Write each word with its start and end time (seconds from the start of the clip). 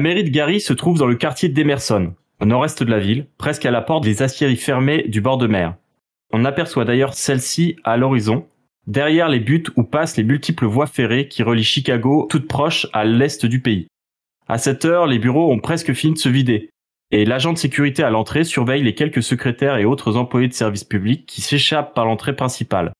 La 0.00 0.04
mairie 0.04 0.24
de 0.24 0.30
Gary 0.30 0.62
se 0.62 0.72
trouve 0.72 0.96
dans 0.96 1.06
le 1.06 1.14
quartier 1.14 1.50
d'Emerson, 1.50 2.14
au 2.40 2.46
nord-est 2.46 2.82
de 2.82 2.90
la 2.90 2.98
ville, 2.98 3.26
presque 3.36 3.66
à 3.66 3.70
la 3.70 3.82
porte 3.82 4.02
des 4.02 4.22
aciéries 4.22 4.56
fermées 4.56 5.02
du 5.06 5.20
bord 5.20 5.36
de 5.36 5.46
mer. 5.46 5.76
On 6.32 6.46
aperçoit 6.46 6.86
d'ailleurs 6.86 7.12
celle-ci 7.12 7.76
à 7.84 7.98
l'horizon, 7.98 8.46
derrière 8.86 9.28
les 9.28 9.40
buttes 9.40 9.68
où 9.76 9.84
passent 9.84 10.16
les 10.16 10.24
multiples 10.24 10.64
voies 10.64 10.86
ferrées 10.86 11.28
qui 11.28 11.42
relient 11.42 11.62
Chicago 11.62 12.26
toutes 12.30 12.48
proches 12.48 12.86
à 12.94 13.04
l'est 13.04 13.44
du 13.44 13.60
pays. 13.60 13.88
À 14.48 14.56
cette 14.56 14.86
heure, 14.86 15.06
les 15.06 15.18
bureaux 15.18 15.52
ont 15.52 15.58
presque 15.58 15.92
fini 15.92 16.14
de 16.14 16.18
se 16.18 16.30
vider, 16.30 16.70
et 17.10 17.26
l'agent 17.26 17.52
de 17.52 17.58
sécurité 17.58 18.02
à 18.02 18.08
l'entrée 18.08 18.44
surveille 18.44 18.82
les 18.82 18.94
quelques 18.94 19.22
secrétaires 19.22 19.76
et 19.76 19.84
autres 19.84 20.16
employés 20.16 20.48
de 20.48 20.54
service 20.54 20.84
public 20.84 21.26
qui 21.26 21.42
s'échappent 21.42 21.92
par 21.92 22.06
l'entrée 22.06 22.34
principale. 22.34 22.94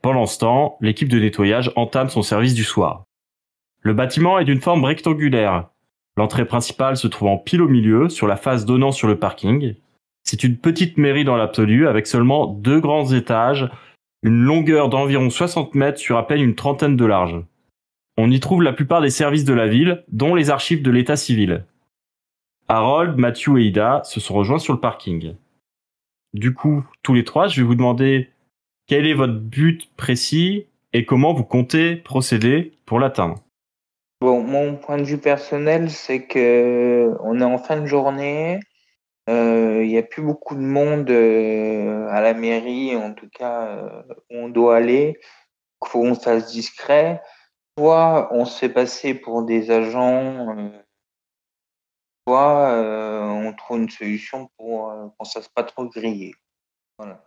Pendant 0.00 0.24
ce 0.24 0.38
temps, 0.38 0.78
l'équipe 0.80 1.10
de 1.10 1.20
nettoyage 1.20 1.70
entame 1.76 2.08
son 2.08 2.22
service 2.22 2.54
du 2.54 2.64
soir. 2.64 3.04
Le 3.82 3.92
bâtiment 3.92 4.38
est 4.38 4.46
d'une 4.46 4.62
forme 4.62 4.86
rectangulaire, 4.86 5.68
L'entrée 6.16 6.44
principale 6.44 6.96
se 6.96 7.08
trouvant 7.08 7.38
pile 7.38 7.62
au 7.62 7.68
milieu, 7.68 8.08
sur 8.08 8.26
la 8.26 8.36
face 8.36 8.66
donnant 8.66 8.92
sur 8.92 9.08
le 9.08 9.18
parking. 9.18 9.74
C'est 10.24 10.44
une 10.44 10.56
petite 10.56 10.98
mairie 10.98 11.24
dans 11.24 11.36
l'absolu, 11.36 11.88
avec 11.88 12.06
seulement 12.06 12.46
deux 12.46 12.80
grands 12.80 13.12
étages, 13.12 13.70
une 14.22 14.42
longueur 14.42 14.88
d'environ 14.88 15.30
60 15.30 15.74
mètres 15.74 15.98
sur 15.98 16.18
à 16.18 16.26
peine 16.26 16.42
une 16.42 16.54
trentaine 16.54 16.96
de 16.96 17.04
large. 17.06 17.42
On 18.18 18.30
y 18.30 18.38
trouve 18.38 18.62
la 18.62 18.72
plupart 18.72 19.00
des 19.00 19.10
services 19.10 19.44
de 19.44 19.54
la 19.54 19.66
ville, 19.66 20.04
dont 20.08 20.34
les 20.34 20.50
archives 20.50 20.82
de 20.82 20.90
l'état 20.90 21.16
civil. 21.16 21.64
Harold, 22.68 23.16
Matthew 23.16 23.58
et 23.58 23.64
Ida 23.64 24.02
se 24.04 24.20
sont 24.20 24.34
rejoints 24.34 24.58
sur 24.58 24.74
le 24.74 24.80
parking. 24.80 25.34
Du 26.34 26.54
coup, 26.54 26.84
tous 27.02 27.14
les 27.14 27.24
trois, 27.24 27.48
je 27.48 27.60
vais 27.60 27.66
vous 27.66 27.74
demander 27.74 28.28
quel 28.86 29.06
est 29.06 29.14
votre 29.14 29.38
but 29.38 29.90
précis 29.96 30.66
et 30.92 31.04
comment 31.04 31.32
vous 31.32 31.44
comptez 31.44 31.96
procéder 31.96 32.72
pour 32.86 33.00
l'atteindre. 33.00 33.42
Bon, 34.20 34.42
mon 34.42 34.76
point 34.76 34.98
de 34.98 35.04
vue 35.04 35.18
personnel, 35.18 35.90
c'est 35.90 36.26
que 36.26 37.16
on 37.20 37.40
est 37.40 37.44
en 37.44 37.56
fin 37.56 37.80
de 37.80 37.86
journée. 37.86 38.60
euh, 39.30 39.82
Il 39.82 39.88
n'y 39.88 39.96
a 39.96 40.02
plus 40.02 40.22
beaucoup 40.22 40.54
de 40.54 40.60
monde 40.60 41.08
euh, 41.10 42.06
à 42.10 42.20
la 42.20 42.34
mairie, 42.34 42.94
en 42.96 43.14
tout 43.14 43.30
cas, 43.30 43.66
euh, 43.78 44.02
où 44.30 44.36
on 44.36 44.48
doit 44.50 44.76
aller. 44.76 45.18
Il 45.82 45.88
faut 45.88 46.02
qu'on 46.02 46.14
fasse 46.14 46.52
discret. 46.52 47.22
Soit 47.78 48.28
on 48.32 48.44
se 48.44 48.58
fait 48.58 48.68
passer 48.68 49.14
pour 49.14 49.42
des 49.44 49.70
agents, 49.70 50.54
euh, 50.58 50.68
soit 52.28 52.72
euh, 52.72 53.22
on 53.22 53.54
trouve 53.54 53.78
une 53.78 53.88
solution 53.88 54.50
pour 54.58 54.90
euh, 54.90 55.06
qu'on 55.16 55.24
ne 55.24 55.28
se 55.28 55.38
fasse 55.38 55.48
pas 55.48 55.64
trop 55.64 55.86
griller. 55.86 56.34
Voilà. 56.98 57.24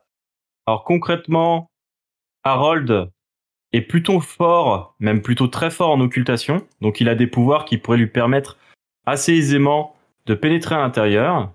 Alors 0.67 0.83
concrètement, 0.83 1.71
Harold 2.43 3.11
est 3.73 3.81
plutôt 3.81 4.19
fort, 4.19 4.95
même 5.00 5.22
plutôt 5.22 5.47
très 5.47 5.72
fort 5.72 5.89
en 5.89 6.00
occultation, 6.00 6.66
donc 6.81 7.01
il 7.01 7.09
a 7.09 7.16
des 7.16 7.28
pouvoirs 7.28 7.66
qui 7.66 7.78
pourraient 7.78 7.97
lui 7.97 8.07
permettre 8.07 8.57
assez 9.06 9.34
aisément 9.34 9.95
de 10.28 10.35
pénétrer 10.35 10.75
à 10.75 10.79
l'intérieur. 10.79 11.51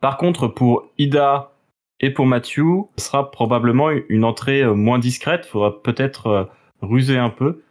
Par 0.00 0.18
contre, 0.18 0.48
pour 0.48 0.88
Ida 0.98 1.52
et 2.00 2.10
pour 2.10 2.26
Matthew, 2.26 2.88
ce 2.98 3.06
sera 3.06 3.30
probablement 3.30 3.90
une 4.08 4.24
entrée 4.24 4.62
euh, 4.62 4.74
moins 4.74 4.98
discrète, 4.98 5.44
il 5.46 5.50
faudra 5.50 5.82
peut-être 5.82 6.26
euh, 6.26 6.44
ruser 6.82 7.16
un 7.16 7.30
peu. 7.30 7.62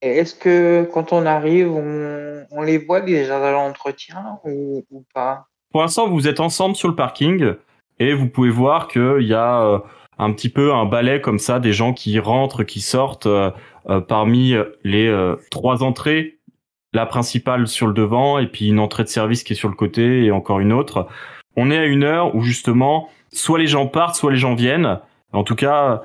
Est-ce 0.00 0.34
que 0.34 0.88
quand 0.92 1.12
on 1.12 1.26
arrive, 1.26 1.70
on, 1.70 2.46
on 2.50 2.62
les 2.62 2.78
voit 2.78 3.00
les 3.00 3.30
agents 3.30 3.68
d'entretien 3.68 4.38
ou, 4.44 4.84
ou 4.90 5.04
pas? 5.12 5.46
Pour 5.70 5.82
l'instant, 5.82 6.08
vous 6.08 6.26
êtes 6.26 6.40
ensemble 6.40 6.76
sur 6.76 6.88
le 6.88 6.94
parking 6.94 7.52
et 7.98 8.14
vous 8.14 8.28
pouvez 8.28 8.50
voir 8.50 8.88
qu'il 8.88 9.26
y 9.26 9.34
a 9.34 9.62
euh, 9.62 9.78
un 10.18 10.32
petit 10.32 10.48
peu 10.48 10.72
un 10.74 10.84
balai 10.84 11.20
comme 11.20 11.38
ça, 11.38 11.60
des 11.60 11.72
gens 11.72 11.92
qui 11.92 12.18
rentrent, 12.18 12.64
qui 12.64 12.80
sortent 12.80 13.26
euh, 13.26 13.50
euh, 13.88 14.00
parmi 14.00 14.54
les 14.84 15.06
euh, 15.06 15.36
trois 15.50 15.82
entrées, 15.82 16.38
la 16.92 17.06
principale 17.06 17.68
sur 17.68 17.86
le 17.86 17.92
devant 17.92 18.38
et 18.38 18.46
puis 18.46 18.68
une 18.68 18.80
entrée 18.80 19.04
de 19.04 19.08
service 19.08 19.44
qui 19.44 19.52
est 19.52 19.56
sur 19.56 19.68
le 19.68 19.74
côté 19.74 20.24
et 20.24 20.30
encore 20.30 20.60
une 20.60 20.72
autre. 20.72 21.06
On 21.56 21.70
est 21.70 21.78
à 21.78 21.84
une 21.84 22.04
heure 22.04 22.34
où 22.34 22.42
justement, 22.42 23.08
soit 23.32 23.58
les 23.58 23.66
gens 23.66 23.86
partent, 23.86 24.16
soit 24.16 24.32
les 24.32 24.38
gens 24.38 24.54
viennent. 24.54 25.00
En 25.32 25.44
tout 25.44 25.56
cas, 25.56 26.02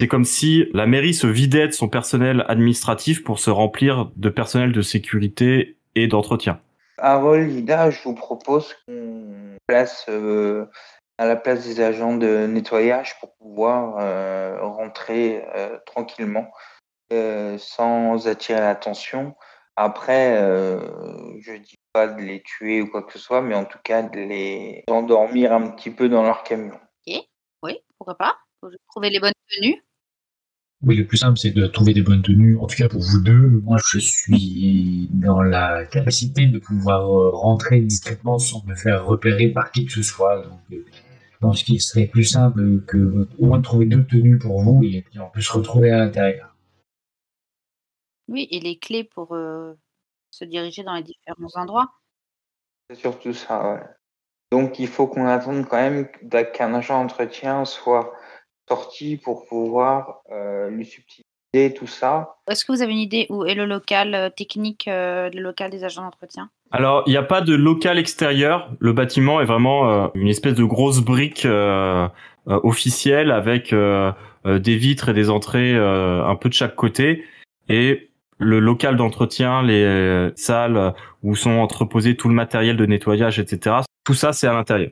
c'est 0.00 0.08
comme 0.08 0.24
si 0.24 0.66
la 0.72 0.86
mairie 0.86 1.14
se 1.14 1.26
vidait 1.26 1.68
de 1.68 1.72
son 1.72 1.88
personnel 1.88 2.44
administratif 2.48 3.24
pour 3.24 3.38
se 3.38 3.50
remplir 3.50 4.10
de 4.16 4.28
personnel 4.28 4.72
de 4.72 4.82
sécurité 4.82 5.76
et 5.94 6.06
d'entretien. 6.06 6.60
Harold, 6.98 7.52
Ida, 7.52 7.90
je 7.90 8.02
vous 8.04 8.14
propose 8.14 8.74
qu'on 8.86 9.56
place 9.66 10.06
euh, 10.08 10.66
à 11.18 11.26
la 11.26 11.36
place 11.36 11.64
des 11.66 11.80
agents 11.80 12.16
de 12.16 12.46
nettoyage 12.46 13.18
pour 13.20 13.34
pouvoir 13.36 13.98
euh, 14.00 14.60
rentrer 14.60 15.44
euh, 15.54 15.78
tranquillement 15.86 16.50
euh, 17.12 17.56
sans 17.58 18.28
attirer 18.28 18.60
l'attention. 18.60 19.34
Après, 19.76 20.36
euh, 20.38 20.80
je 21.40 21.52
dis 21.52 21.76
pas 21.92 22.08
de 22.08 22.20
les 22.20 22.42
tuer 22.42 22.82
ou 22.82 22.90
quoi 22.90 23.02
que 23.02 23.12
ce 23.12 23.18
soit, 23.18 23.42
mais 23.42 23.54
en 23.54 23.64
tout 23.64 23.78
cas 23.84 24.02
de 24.02 24.18
les 24.18 24.84
endormir 24.88 25.52
un 25.52 25.68
petit 25.68 25.90
peu 25.90 26.08
dans 26.08 26.22
leur 26.22 26.42
camion. 26.42 26.78
Oui, 27.62 27.78
pourquoi 27.98 28.16
pas? 28.16 28.36
Faut 28.60 28.68
trouver 28.90 29.10
les 29.10 29.20
bonnes 29.20 29.32
tenues. 29.48 29.82
Oui, 30.82 30.94
le 30.94 31.06
plus 31.06 31.16
simple, 31.16 31.38
c'est 31.38 31.50
de 31.50 31.66
trouver 31.66 31.94
des 31.94 32.02
bonnes 32.02 32.22
tenues. 32.22 32.58
En 32.58 32.66
tout 32.66 32.76
cas, 32.76 32.88
pour 32.88 33.00
vous 33.00 33.20
deux, 33.20 33.60
moi, 33.64 33.78
je 33.84 33.98
suis 33.98 35.08
dans 35.10 35.42
la 35.42 35.84
capacité 35.86 36.46
de 36.46 36.58
pouvoir 36.58 37.08
rentrer 37.32 37.80
discrètement 37.80 38.38
sans 38.38 38.62
me 38.66 38.74
faire 38.74 39.06
repérer 39.06 39.48
par 39.48 39.72
qui 39.72 39.86
que 39.86 39.92
ce 39.92 40.02
soit. 40.02 40.42
Donc, 40.42 40.60
euh, 40.72 40.84
pense 41.46 41.62
qu'il 41.62 41.80
serait 41.80 42.06
plus 42.06 42.24
simple 42.24 42.84
que 42.86 43.28
au 43.38 43.46
moins 43.46 43.58
de 43.58 43.62
trouver 43.62 43.86
deux 43.86 44.04
tenues 44.04 44.38
pour 44.38 44.62
vous 44.62 44.82
et 44.82 45.02
puis 45.02 45.20
on 45.20 45.30
peut 45.30 45.40
se 45.40 45.52
retrouver 45.52 45.90
à 45.90 45.98
l'intérieur. 45.98 46.54
Oui, 48.28 48.48
et 48.50 48.58
les 48.58 48.78
clés 48.78 49.04
pour 49.04 49.32
euh, 49.34 49.74
se 50.32 50.44
diriger 50.44 50.82
dans 50.82 50.94
les 50.94 51.04
différents 51.04 51.54
endroits. 51.54 51.92
C'est 52.90 52.96
surtout 52.96 53.32
ça, 53.32 53.74
ouais. 53.74 53.82
Donc 54.50 54.80
il 54.80 54.88
faut 54.88 55.06
qu'on 55.06 55.26
attende 55.26 55.66
quand 55.68 55.76
même 55.76 56.08
qu'un 56.52 56.74
agent 56.74 57.00
d'entretien 57.00 57.64
soit 57.64 58.12
sorti 58.68 59.16
pour 59.16 59.46
pouvoir 59.46 60.22
euh, 60.30 60.68
lui 60.70 60.84
subtiliser 60.84 61.74
tout 61.76 61.86
ça. 61.86 62.38
Est-ce 62.48 62.64
que 62.64 62.72
vous 62.72 62.82
avez 62.82 62.92
une 62.92 62.98
idée 62.98 63.26
où 63.30 63.44
est 63.44 63.54
le 63.54 63.66
local 63.66 64.14
euh, 64.14 64.30
technique, 64.30 64.88
euh, 64.88 65.30
le 65.30 65.40
local 65.40 65.70
des 65.70 65.84
agents 65.84 66.02
d'entretien? 66.02 66.50
Alors, 66.72 67.04
il 67.06 67.10
n'y 67.10 67.16
a 67.16 67.22
pas 67.22 67.40
de 67.40 67.54
local 67.54 67.98
extérieur. 67.98 68.72
Le 68.80 68.92
bâtiment 68.92 69.40
est 69.40 69.44
vraiment 69.44 69.90
euh, 69.90 70.08
une 70.14 70.28
espèce 70.28 70.54
de 70.54 70.64
grosse 70.64 71.00
brique 71.00 71.44
euh, 71.44 72.08
euh, 72.48 72.60
officielle 72.64 73.30
avec 73.30 73.72
euh, 73.72 74.12
euh, 74.46 74.58
des 74.58 74.76
vitres 74.76 75.08
et 75.08 75.14
des 75.14 75.30
entrées 75.30 75.74
euh, 75.74 76.24
un 76.24 76.36
peu 76.36 76.48
de 76.48 76.54
chaque 76.54 76.74
côté. 76.74 77.24
Et 77.68 78.10
le 78.38 78.60
local 78.60 78.96
d'entretien, 78.96 79.62
les 79.62 80.30
salles 80.36 80.92
où 81.22 81.34
sont 81.34 81.52
entreposés 81.52 82.16
tout 82.16 82.28
le 82.28 82.34
matériel 82.34 82.76
de 82.76 82.84
nettoyage, 82.84 83.38
etc. 83.38 83.76
Tout 84.04 84.14
ça, 84.14 84.34
c'est 84.34 84.46
à 84.46 84.52
l'intérieur. 84.52 84.90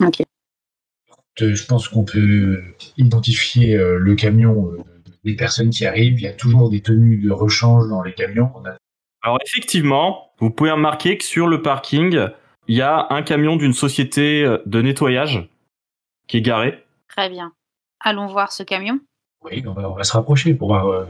Ok. 0.00 0.22
Je 1.38 1.66
pense 1.66 1.88
qu'on 1.88 2.04
peut 2.04 2.62
identifier 2.96 3.76
le 3.76 4.14
camion 4.14 4.72
des 5.22 5.36
personnes 5.36 5.68
qui 5.68 5.84
arrivent. 5.84 6.18
Il 6.18 6.22
y 6.22 6.28
a 6.28 6.32
toujours 6.32 6.70
des 6.70 6.80
tenues 6.80 7.18
de 7.18 7.30
rechange 7.30 7.88
dans 7.90 8.02
les 8.02 8.14
camions. 8.14 8.50
On 8.54 8.64
a 8.64 8.76
Alors 9.26 9.38
effectivement, 9.44 10.30
vous 10.38 10.50
pouvez 10.50 10.70
remarquer 10.70 11.18
que 11.18 11.24
sur 11.24 11.48
le 11.48 11.60
parking, 11.60 12.28
il 12.68 12.76
y 12.76 12.80
a 12.80 13.08
un 13.10 13.22
camion 13.22 13.56
d'une 13.56 13.72
société 13.72 14.44
euh, 14.44 14.58
de 14.66 14.80
nettoyage 14.80 15.48
qui 16.28 16.36
est 16.36 16.42
garé. 16.42 16.84
Très 17.08 17.28
bien. 17.28 17.52
Allons 17.98 18.28
voir 18.28 18.52
ce 18.52 18.62
camion. 18.62 19.00
Oui, 19.42 19.64
on 19.66 19.72
va, 19.72 19.90
on 19.90 19.94
va 19.94 20.04
se 20.04 20.12
rapprocher 20.12 20.54
pour 20.54 20.68
voir 20.68 20.86
euh, 20.86 21.06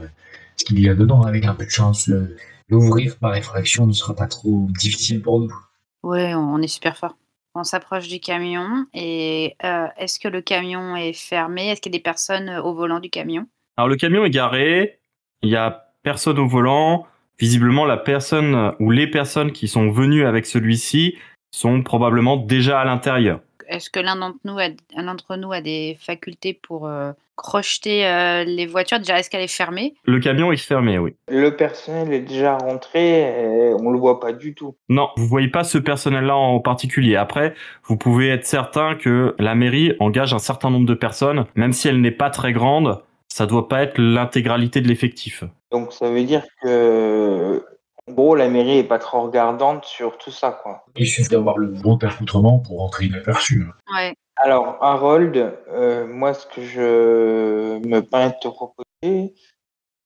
ce 0.55 0.65
qu'il 0.65 0.79
y 0.79 0.89
a 0.89 0.95
dedans. 0.95 1.21
Avec 1.21 1.45
un 1.45 1.53
peu 1.53 1.65
de 1.65 1.69
chance, 1.69 2.07
le- 2.07 2.35
l'ouvrir 2.69 3.19
par 3.19 3.35
effraction 3.35 3.85
ne 3.85 3.93
sera 3.93 4.15
pas 4.15 4.25
trop 4.25 4.65
difficile 4.79 5.21
pour 5.21 5.39
nous. 5.39 5.53
Oui, 6.01 6.33
on 6.33 6.59
est 6.59 6.67
super 6.67 6.97
fort. 6.97 7.15
On 7.53 7.63
s'approche 7.63 8.07
du 8.07 8.19
camion 8.19 8.87
et 8.95 9.55
euh, 9.63 9.85
est-ce 9.97 10.19
que 10.19 10.27
le 10.27 10.41
camion 10.41 10.95
est 10.95 11.13
fermé? 11.13 11.69
Est-ce 11.69 11.81
qu'il 11.81 11.91
y 11.91 11.95
a 11.95 11.99
des 11.99 12.03
personnes 12.03 12.49
euh, 12.49 12.63
au 12.63 12.73
volant 12.73 12.99
du 12.99 13.11
camion? 13.11 13.45
Alors 13.77 13.87
le 13.87 13.95
camion 13.95 14.25
est 14.25 14.31
garé, 14.31 15.01
il 15.43 15.49
y 15.49 15.55
a 15.55 15.91
personne 16.01 16.39
au 16.39 16.47
volant. 16.47 17.05
Visiblement, 17.39 17.85
la 17.85 17.97
personne 17.97 18.73
ou 18.79 18.89
les 18.91 19.07
personnes 19.07 19.51
qui 19.51 19.67
sont 19.67 19.89
venues 19.91 20.25
avec 20.25 20.45
celui-ci 20.45 21.17
sont 21.51 21.83
probablement 21.83 22.37
déjà 22.37 22.79
à 22.79 22.85
l'intérieur. 22.85 23.39
Est-ce 23.67 23.89
que 23.89 23.99
l'un 23.99 24.15
d'entre 24.15 24.39
nous, 24.45 24.57
a, 24.57 24.69
un 24.95 25.37
nous 25.37 25.51
a 25.51 25.61
des 25.61 25.97
facultés 25.99 26.53
pour 26.53 26.87
euh, 26.87 27.11
crocheter 27.35 28.07
euh, 28.07 28.43
les 28.45 28.65
voitures? 28.65 28.99
Déjà, 28.99 29.19
est-ce 29.19 29.29
qu'elle 29.29 29.41
est 29.41 29.53
fermée? 29.53 29.93
Le 30.05 30.19
camion 30.19 30.51
est 30.51 30.57
fermé, 30.57 30.97
oui. 30.97 31.15
Le 31.27 31.49
personnel 31.49 32.13
est 32.13 32.21
déjà 32.21 32.57
rentré, 32.57 33.21
et 33.21 33.73
on 33.73 33.91
le 33.91 33.99
voit 33.99 34.19
pas 34.19 34.31
du 34.31 34.55
tout. 34.55 34.75
Non, 34.89 35.09
vous 35.17 35.27
voyez 35.27 35.49
pas 35.49 35.65
ce 35.65 35.77
personnel-là 35.77 36.35
en 36.35 36.59
particulier. 36.59 37.17
Après, 37.17 37.53
vous 37.83 37.97
pouvez 37.97 38.29
être 38.29 38.45
certain 38.45 38.95
que 38.95 39.35
la 39.37 39.53
mairie 39.53 39.93
engage 39.99 40.33
un 40.33 40.39
certain 40.39 40.69
nombre 40.69 40.87
de 40.87 40.93
personnes, 40.93 41.45
même 41.55 41.73
si 41.73 41.87
elle 41.89 41.99
n'est 41.99 42.11
pas 42.11 42.29
très 42.29 42.53
grande. 42.53 43.01
Ça 43.37 43.45
doit 43.45 43.67
pas 43.67 43.83
être 43.83 43.99
l'intégralité 43.99 44.81
de 44.81 44.87
l'effectif. 44.87 45.43
Donc 45.71 45.93
ça 45.93 46.09
veut 46.09 46.23
dire 46.23 46.43
que 46.63 47.63
en 48.07 48.13
gros, 48.13 48.33
la 48.35 48.49
mairie 48.49 48.79
est 48.79 48.83
pas 48.83 48.97
trop 48.97 49.21
regardante 49.21 49.85
sur 49.85 50.17
tout 50.17 50.31
ça, 50.31 50.59
quoi. 50.63 50.83
Il 50.95 51.05
suffit 51.05 51.29
d'avoir 51.29 51.59
le 51.59 51.67
bon 51.67 51.97
accoutrement 51.97 52.57
pour 52.57 52.81
entrer 52.81 53.05
inaperçu. 53.05 53.67
hein. 53.67 53.93
Ouais. 53.95 54.15
Alors, 54.37 54.77
Harold, 54.81 55.37
euh, 55.67 56.07
moi, 56.07 56.33
ce 56.33 56.47
que 56.47 56.63
je 56.63 57.77
me 57.87 57.99
permets 57.99 58.29
de 58.29 58.39
te 58.41 58.47
proposer, 58.47 59.35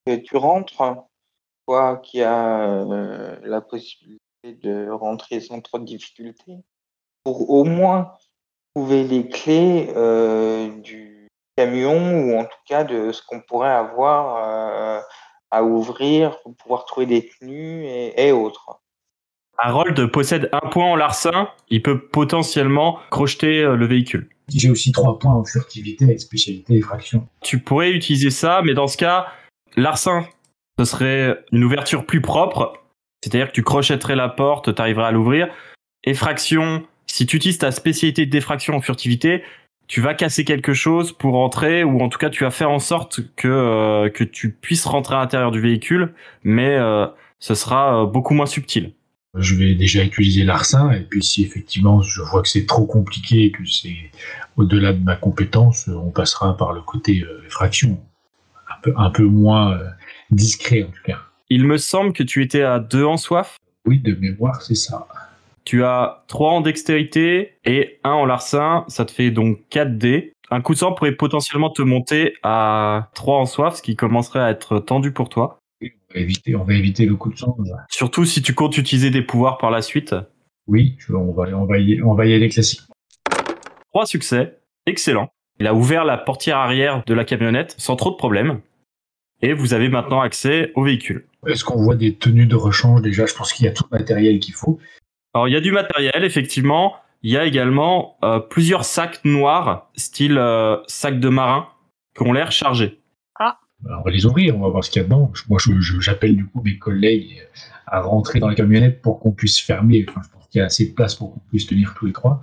c'est 0.06 0.22
que 0.22 0.27
tu 0.27 0.36
rentres, 0.36 0.84
toi 1.66 2.01
qui 2.04 2.22
as 2.22 2.84
euh, 2.84 3.38
la 3.44 3.62
possibilité 3.62 4.19
de 4.44 4.89
rentrer 4.89 5.39
sans 5.39 5.62
trop 5.62 5.80
de 5.80 5.86
difficultés, 5.86 6.57
pour 7.24 7.50
au 7.50 7.63
moins 7.63 8.12
trouver 8.75 9.06
les 9.06 9.30
clés 9.30 9.89
euh, 9.95 10.68
du 10.81 11.11
camion 11.56 12.24
ou 12.24 12.38
en 12.38 12.44
tout 12.44 12.63
cas 12.68 12.83
de 12.83 13.12
ce 13.12 13.21
qu'on 13.25 13.42
pourrait 13.42 13.71
avoir 13.71 14.38
euh, 14.38 15.01
à 15.51 15.63
ouvrir 15.63 16.39
pour 16.42 16.56
pouvoir 16.56 16.86
trouver 16.86 17.06
des 17.06 17.27
tenues 17.27 17.86
et, 17.86 18.27
et 18.27 18.31
autres. 18.31 18.81
Harold 19.57 20.07
possède 20.07 20.50
un 20.51 20.68
point 20.69 20.86
en 20.86 20.95
larcin. 20.95 21.50
Il 21.69 21.83
peut 21.83 22.00
potentiellement 22.00 22.98
crocheter 23.12 23.62
euh, 23.62 23.75
le 23.75 23.86
véhicule. 23.86 24.30
J'ai 24.53 24.69
aussi 24.69 24.92
trois 24.92 25.19
points 25.19 25.33
en 25.33 25.44
furtivité 25.44 26.06
avec 26.06 26.19
spécialité 26.19 26.75
effraction. 26.75 27.27
Tu 27.42 27.59
pourrais 27.59 27.92
utiliser 27.92 28.31
ça, 28.31 28.62
mais 28.63 28.74
dans 28.74 28.88
ce 28.88 28.98
cas, 28.98 29.27
l'arcin, 29.77 30.25
ce 30.80 30.86
serait 30.86 31.38
une 31.51 31.63
ouverture 31.63 32.06
plus 32.06 32.21
propre. 32.21 32.74
C'est-à-dire 33.24 33.48
que 33.50 33.53
tu 33.53 33.63
crochetterais 33.63 34.15
la 34.15 34.30
porte, 34.30 34.74
tu 34.74 34.81
arriverais 34.81 35.07
à 35.07 35.12
l'ouvrir. 35.12 35.48
Effraction, 36.03 36.83
si 37.06 37.25
tu 37.25 37.38
utilises 37.38 37.59
ta 37.59 37.71
spécialité 37.71 38.25
de 38.25 38.31
défraction 38.31 38.74
en 38.74 38.81
furtivité, 38.81 39.44
tu 39.91 39.99
vas 39.99 40.13
casser 40.13 40.45
quelque 40.45 40.73
chose 40.73 41.11
pour 41.11 41.38
entrer, 41.38 41.83
ou 41.83 41.99
en 41.99 42.07
tout 42.07 42.17
cas 42.17 42.29
tu 42.29 42.45
vas 42.45 42.49
faire 42.49 42.71
en 42.71 42.79
sorte 42.79 43.19
que, 43.35 43.49
euh, 43.49 44.09
que 44.09 44.23
tu 44.23 44.49
puisses 44.49 44.85
rentrer 44.85 45.15
à 45.15 45.19
l'intérieur 45.19 45.51
du 45.51 45.59
véhicule, 45.59 46.13
mais 46.45 46.77
euh, 46.77 47.07
ce 47.39 47.55
sera 47.55 48.03
euh, 48.03 48.05
beaucoup 48.05 48.33
moins 48.33 48.45
subtil. 48.45 48.93
Je 49.35 49.53
vais 49.53 49.75
déjà 49.75 50.01
utiliser 50.01 50.45
l'arcin, 50.45 50.91
et 50.91 51.01
puis 51.01 51.21
si 51.21 51.43
effectivement 51.43 52.01
je 52.01 52.21
vois 52.21 52.41
que 52.41 52.47
c'est 52.47 52.65
trop 52.65 52.85
compliqué 52.85 53.43
et 53.43 53.51
que 53.51 53.65
c'est 53.65 53.97
au-delà 54.55 54.93
de 54.93 55.03
ma 55.03 55.17
compétence, 55.17 55.89
on 55.89 56.11
passera 56.11 56.55
par 56.55 56.71
le 56.71 56.79
côté 56.79 57.25
effraction. 57.45 57.99
Un 58.69 58.81
peu, 58.81 58.93
un 58.95 59.09
peu 59.09 59.23
moins 59.23 59.77
discret 60.29 60.83
en 60.83 60.91
tout 60.91 61.03
cas. 61.03 61.17
Il 61.49 61.65
me 61.65 61.77
semble 61.77 62.13
que 62.13 62.23
tu 62.23 62.41
étais 62.41 62.63
à 62.63 62.79
2 62.79 63.03
en 63.03 63.17
soif. 63.17 63.57
Oui, 63.85 63.99
de 63.99 64.15
mémoire, 64.15 64.61
c'est 64.61 64.75
ça. 64.75 65.05
Tu 65.63 65.84
as 65.84 66.24
3 66.28 66.52
en 66.52 66.62
dextérité 66.62 67.54
et 67.66 68.00
1 68.04 68.10
en 68.12 68.25
larcin, 68.25 68.84
ça 68.88 69.06
te 69.06 69.12
fait 69.12 69.31
donc 69.31 69.60
4 69.69 69.98
dés. 69.98 70.34
Un 70.50 70.62
coup 70.62 70.74
de 70.74 70.80
sang 70.80 70.92
pourrait 70.94 71.13
potentiellement 71.13 71.69
te 71.69 71.81
monter 71.81 72.34
à 72.44 73.10
3 73.13 73.38
en 73.38 73.46
soif, 73.46 73.75
ce 73.75 73.81
qui 73.81 73.96
commencerait 73.96 74.40
à 74.40 74.50
être 74.50 74.80
tendu 74.80 75.12
pour 75.13 75.30
toi. 75.30 75.60
Oui, 75.81 75.92
on, 76.10 76.13
va 76.16 76.19
éviter, 76.19 76.56
on 76.56 76.63
va 76.63 76.74
éviter 76.74 77.06
le 77.06 77.16
coup 77.16 77.31
de 77.31 77.38
sang. 77.38 77.56
Surtout 77.90 78.25
si 78.25 78.42
tu 78.42 78.54
comptes 78.54 78.78
utiliser 78.78 79.12
des 79.12 79.22
pouvoirs 79.22 79.58
par 79.58 79.72
la 79.72 79.81
suite. 79.81 80.16
Oui, 80.68 80.96
je- 81.00 81.13
on, 81.13 81.31
va, 81.31 81.44
on, 81.56 81.66
va 81.66 81.78
y, 81.78 82.02
on 82.02 82.13
va 82.16 82.25
y 82.25 82.34
aller 82.34 82.50
classiquement. 82.50 82.94
3 83.94 84.06
succès, 84.06 84.58
excellent. 84.86 85.30
Il 85.60 85.68
a 85.68 85.74
ouvert 85.75 86.06
la 86.06 86.18
portière 86.18 86.58
arrière 86.58 87.04
de 87.06 87.13
la 87.13 87.24
camionnette 87.24 87.75
sans 87.78 87.96
trop 87.96 88.10
de 88.12 88.16
problèmes. 88.16 88.62
Et 89.44 89.54
vous 89.54 89.74
avez 89.74 89.90
maintenant 89.90 90.22
accès 90.22 90.72
au 90.75 90.84
véhicule. 90.84 91.25
Est-ce 91.48 91.63
qu'on 91.63 91.81
voit 91.81 91.96
des 91.96 92.16
tenues 92.16 92.46
de 92.46 92.56
rechange? 92.56 93.02
Déjà 93.02 93.25
Je 93.25 93.34
pense 93.34 93.54
qu'il 93.54 93.66
y 93.66 93.69
a 93.69 93.72
tout 93.72 93.86
le 93.92 93.98
matériel 93.98 94.40
qu'il 94.40 94.54
faut. 94.54 94.80
Alors 95.33 95.48
il 95.48 95.51
y 95.51 95.57
a 95.57 95.62
du 95.62 95.72
matériel, 95.72 96.24
effectivement. 96.24 96.95
Il 97.24 97.31
y 97.31 97.38
a 97.38 97.45
également 97.45 98.18
euh, 98.24 98.39
plusieurs 98.39 98.83
sacs 98.83 99.24
noirs, 99.24 99.89
style 99.95 100.38
euh, 100.38 100.78
sac 100.88 101.19
de 101.19 101.30
marin, 101.30 101.68
qui 102.16 102.24
ont 102.24 102.33
l'air 102.33 102.51
chargés. 102.51 103.00
Alors, 103.86 104.01
on 104.01 104.04
va 104.04 104.12
les 104.12 104.25
ouvrir, 104.25 104.56
on 104.56 104.60
va 104.60 104.69
voir 104.69 104.83
ce 104.83 104.92
qu'il 104.92 105.01
y 105.01 105.06
a 105.06 105.07
dedans. 105.07 105.31
Moi, 105.50 105.60
j'appelle 106.00 106.36
du 106.36 106.45
coup 106.45 106.62
mes 106.63 106.78
collègues 106.78 107.42
à 107.88 108.01
rentrer 108.01 108.39
dans 108.39 108.48
la 108.48 108.56
camionnette 108.56 109.01
pour 109.01 109.19
qu'on 109.19 109.31
puisse 109.31 109.60
fermer. 109.60 110.06
Enfin, 110.07 110.22
je 110.24 110.30
pense 110.30 110.48
qu'il 110.50 110.60
y 110.60 110.62
a 110.62 110.66
assez 110.66 110.88
de 110.88 110.94
place 110.94 111.16
pour 111.16 111.34
qu'on 111.34 111.42
puisse 111.50 111.66
tenir 111.66 111.94
tous 111.95 112.06
les 112.06 112.13
trois. 112.13 112.42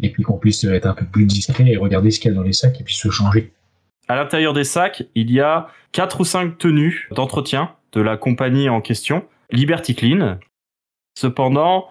Et 0.00 0.10
puis 0.10 0.22
qu'on 0.22 0.38
puisse 0.38 0.64
être 0.64 0.86
un 0.86 0.94
peu 0.94 1.04
plus 1.04 1.26
discret 1.26 1.68
et 1.68 1.76
regarder 1.76 2.10
ce 2.10 2.20
qu'il 2.20 2.30
y 2.30 2.34
a 2.34 2.36
dans 2.36 2.44
les 2.44 2.52
sacs 2.52 2.80
et 2.80 2.84
puis 2.84 2.94
se 2.94 3.10
changer. 3.10 3.52
À 4.08 4.16
l'intérieur 4.16 4.54
des 4.54 4.64
sacs, 4.64 5.02
il 5.14 5.30
y 5.30 5.40
a 5.40 5.68
quatre 5.92 6.20
ou 6.20 6.24
cinq 6.24 6.56
tenues 6.56 7.08
d'entretien 7.10 7.72
de 7.92 8.00
la 8.00 8.16
compagnie 8.16 8.68
en 8.68 8.80
question, 8.80 9.26
Liberty 9.50 9.94
Clean. 9.94 10.38
Cependant, 11.18 11.88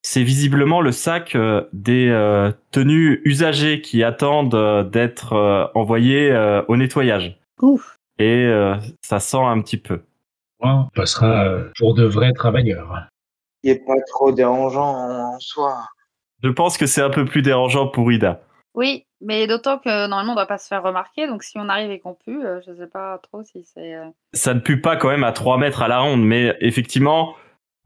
c'est 0.00 0.22
visiblement 0.22 0.80
le 0.80 0.90
sac 0.90 1.34
euh, 1.34 1.68
des 1.74 2.08
euh, 2.08 2.50
tenues 2.70 3.20
usagées 3.26 3.82
qui 3.82 4.02
attendent 4.02 4.54
euh, 4.54 4.82
d'être 4.84 5.34
euh, 5.34 5.66
envoyées 5.74 6.32
euh, 6.32 6.62
au 6.66 6.78
nettoyage. 6.78 7.38
Ouf. 7.60 7.98
Et 8.18 8.46
euh, 8.46 8.76
ça 9.02 9.20
sent 9.20 9.36
un 9.36 9.60
petit 9.60 9.76
peu. 9.76 10.00
On 10.60 10.86
passera 10.94 11.58
pour 11.78 11.92
de 11.92 12.06
vrais 12.06 12.32
travailleurs. 12.32 13.06
Il 13.64 13.72
n'est 13.72 13.80
pas 13.80 14.00
trop 14.08 14.32
dérangeant 14.32 15.34
en 15.34 15.38
soi. 15.40 15.76
Je 16.42 16.48
pense 16.48 16.78
que 16.78 16.86
c'est 16.86 17.02
un 17.02 17.10
peu 17.10 17.26
plus 17.26 17.42
dérangeant 17.42 17.86
pour 17.86 18.10
Ida. 18.10 18.40
Oui, 18.74 19.04
mais 19.20 19.46
d'autant 19.46 19.76
que 19.76 20.06
normalement 20.06 20.32
on 20.32 20.36
ne 20.36 20.40
doit 20.40 20.46
pas 20.46 20.56
se 20.56 20.68
faire 20.68 20.82
remarquer, 20.82 21.26
donc 21.26 21.42
si 21.42 21.58
on 21.58 21.68
arrive 21.68 21.90
et 21.90 21.98
qu'on 21.98 22.14
pue, 22.14 22.40
je 22.64 22.70
ne 22.70 22.76
sais 22.76 22.86
pas 22.86 23.18
trop 23.18 23.42
si 23.42 23.62
c'est. 23.62 23.98
Ça 24.32 24.54
ne 24.54 24.60
pue 24.60 24.80
pas 24.80 24.96
quand 24.96 25.08
même 25.08 25.24
à 25.24 25.32
3 25.32 25.58
mètres 25.58 25.82
à 25.82 25.88
la 25.88 25.98
ronde, 25.98 26.24
mais 26.24 26.56
effectivement, 26.60 27.34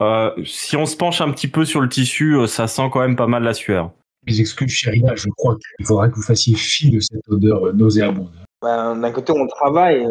euh, 0.00 0.32
si 0.44 0.76
on 0.76 0.86
se 0.86 0.96
penche 0.96 1.20
un 1.20 1.30
petit 1.30 1.48
peu 1.48 1.64
sur 1.64 1.80
le 1.80 1.88
tissu, 1.88 2.36
euh, 2.36 2.46
ça 2.46 2.66
sent 2.66 2.88
quand 2.92 3.00
même 3.00 3.16
pas 3.16 3.26
mal 3.26 3.42
la 3.42 3.54
sueur. 3.54 3.92
Mes 4.26 4.40
excuses, 4.40 4.70
Sherina, 4.70 5.14
je 5.14 5.28
crois 5.28 5.56
qu'il 5.56 5.86
faudra 5.86 6.08
que 6.08 6.14
vous 6.14 6.22
fassiez 6.22 6.56
fi 6.56 6.90
de 6.90 7.00
cette 7.00 7.28
odeur 7.28 7.66
euh, 7.66 7.72
nauséabonde. 7.72 8.32
Ben, 8.62 8.96
D'un 8.96 9.12
côté, 9.12 9.32
on 9.36 9.46
travaille. 9.46 10.06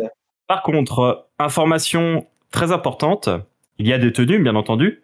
Par 0.47 0.61
contre, 0.61 1.27
information 1.39 2.27
très 2.51 2.71
importante, 2.71 3.29
il 3.79 3.87
y 3.87 3.93
a 3.93 3.97
des 3.97 4.13
tenues, 4.13 4.39
bien 4.39 4.55
entendu, 4.55 5.03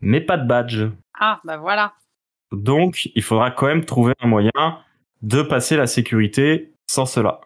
mais 0.00 0.20
pas 0.20 0.36
de 0.36 0.46
badge. 0.46 0.84
Ah, 1.18 1.40
bah 1.44 1.56
voilà. 1.56 1.94
Donc, 2.52 3.10
il 3.14 3.22
faudra 3.22 3.50
quand 3.50 3.66
même 3.66 3.84
trouver 3.84 4.14
un 4.20 4.28
moyen 4.28 4.52
de 5.22 5.42
passer 5.42 5.76
la 5.76 5.86
sécurité 5.86 6.72
sans 6.86 7.06
cela. 7.06 7.40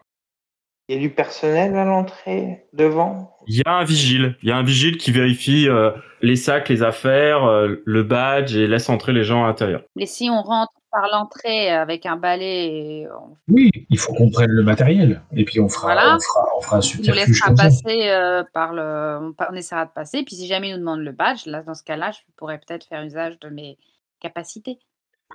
Il 0.89 0.95
y 0.95 0.97
a 0.97 1.01
du 1.01 1.11
personnel 1.11 1.75
à 1.77 1.85
l'entrée, 1.85 2.65
devant? 2.73 3.37
Il 3.45 3.57
y 3.57 3.61
a 3.63 3.73
un 3.75 3.83
vigile. 3.83 4.35
Il 4.41 4.49
y 4.49 4.51
a 4.51 4.57
un 4.57 4.63
vigile 4.63 4.97
qui 4.97 5.11
vérifie 5.11 5.69
euh, 5.69 5.91
les 6.23 6.35
sacs, 6.35 6.67
les 6.67 6.81
affaires, 6.81 7.43
euh, 7.45 7.75
le 7.85 8.01
badge 8.01 8.55
et 8.55 8.65
laisse 8.67 8.89
entrer 8.89 9.13
les 9.13 9.23
gens 9.23 9.43
à 9.43 9.47
l'intérieur. 9.47 9.83
Mais 9.95 10.07
si 10.07 10.31
on 10.31 10.41
rentre 10.41 10.71
par 10.91 11.07
l'entrée 11.11 11.69
avec 11.69 12.07
un 12.07 12.15
balai, 12.15 12.65
et 13.01 13.07
on 13.07 13.35
Oui, 13.49 13.69
il 13.91 13.99
faut 13.99 14.13
qu'on 14.13 14.31
prenne 14.31 14.49
le 14.49 14.63
matériel. 14.63 15.21
Et 15.35 15.45
puis 15.45 15.59
on 15.59 15.69
fera, 15.69 15.93
Voilà. 15.93 16.15
on 16.15 16.19
fera, 16.19 16.45
on 16.57 16.61
fera 16.61 16.75
un 16.77 16.79
on 16.79 16.81
nous 16.81 16.87
subterfuge 16.87 17.27
laissera 17.27 17.47
comme 17.49 17.57
ça. 17.57 17.63
passer 17.65 18.09
euh, 18.09 18.43
par 18.51 18.73
le. 18.73 19.19
On, 19.21 19.33
on 19.51 19.55
essaiera 19.55 19.85
de 19.85 19.91
passer. 19.91 20.23
Puis 20.23 20.35
si 20.37 20.47
jamais 20.47 20.69
il 20.69 20.73
nous 20.73 20.79
demande 20.79 21.01
le 21.01 21.11
badge, 21.11 21.45
là, 21.45 21.61
dans 21.61 21.75
ce 21.75 21.83
cas-là, 21.83 22.09
je 22.11 22.17
pourrais 22.35 22.57
peut-être 22.57 22.87
faire 22.87 23.03
usage 23.03 23.37
de 23.39 23.49
mes 23.49 23.77
capacités. 24.19 24.79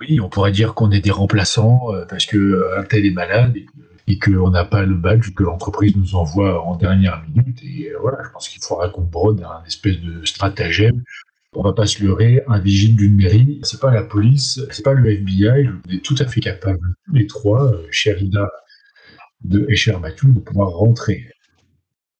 Oui, 0.01 0.19
on 0.19 0.27
pourrait 0.27 0.51
dire 0.51 0.73
qu'on 0.73 0.91
est 0.91 0.99
des 0.99 1.11
remplaçants 1.11 1.93
euh, 1.93 2.03
parce 2.09 2.25
que 2.25 2.77
un 2.77 2.83
tel 2.83 3.05
est 3.05 3.11
malade 3.11 3.55
et 3.55 3.63
que- 3.63 3.71
et 4.07 4.19
qu'on 4.19 4.49
n'a 4.51 4.65
pas 4.65 4.83
le 4.83 4.95
badge 4.95 5.33
que 5.33 5.43
l'entreprise 5.43 5.95
nous 5.95 6.15
envoie 6.15 6.63
en 6.63 6.75
dernière 6.75 7.23
minute. 7.23 7.59
Et 7.63 7.89
euh, 7.91 7.97
voilà, 7.99 8.19
je 8.23 8.29
pense 8.29 8.47
qu'il 8.49 8.61
faudra 8.61 8.89
qu'on 8.89 9.01
brode 9.01 9.41
un 9.43 9.63
espèce 9.65 9.99
de 9.99 10.23
stratagème. 10.25 11.03
On 11.53 11.63
va 11.63 11.73
pas 11.73 11.85
se 11.87 12.03
leurrer, 12.03 12.43
un 12.47 12.59
vigile 12.59 12.95
d'une 12.97 13.15
mairie, 13.15 13.61
c'est 13.63 13.79
pas 13.79 13.91
la 13.93 14.03
police, 14.03 14.59
c'est 14.71 14.83
pas 14.83 14.93
le 14.93 15.09
FBI, 15.09 15.69
on 15.69 15.89
est 15.89 16.03
tout 16.03 16.15
à 16.19 16.27
fait 16.27 16.41
capable, 16.41 16.95
tous 17.05 17.13
les 17.13 17.27
trois, 17.27 17.71
euh, 17.71 17.87
cher 17.91 18.21
Ida 18.21 18.51
de, 19.41 19.65
et 19.69 19.75
cher 19.77 19.99
Mathieu, 20.01 20.27
de 20.29 20.39
pouvoir 20.39 20.71
rentrer. 20.71 21.31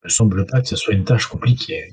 Il 0.04 0.08
ne 0.08 0.10
semble 0.10 0.46
pas 0.46 0.62
que 0.62 0.68
ce 0.68 0.78
soit 0.78 0.94
une 0.94 1.04
tâche 1.04 1.28
compliquée. 1.28 1.92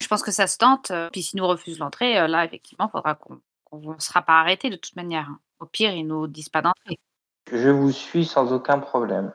Je 0.00 0.06
pense 0.08 0.22
que 0.22 0.32
ça 0.32 0.46
se 0.46 0.56
tente. 0.56 0.90
euh, 0.90 1.10
Puis 1.12 1.22
s'ils 1.22 1.38
nous 1.38 1.46
refusent 1.46 1.78
l'entrée, 1.78 2.14
là, 2.26 2.44
effectivement, 2.44 2.86
il 2.88 2.92
faudra 2.92 3.14
qu'on 3.14 3.40
ne 3.72 4.00
sera 4.00 4.22
pas 4.22 4.40
arrêté 4.40 4.70
de 4.70 4.76
toute 4.76 4.96
manière. 4.96 5.28
Au 5.60 5.66
pire, 5.66 5.92
ils 5.92 6.06
nous 6.06 6.26
disent 6.26 6.48
pas 6.48 6.62
d'entrée. 6.62 6.98
Je 7.50 7.70
vous 7.70 7.90
suis 7.90 8.24
sans 8.24 8.52
aucun 8.52 8.78
problème. 8.78 9.32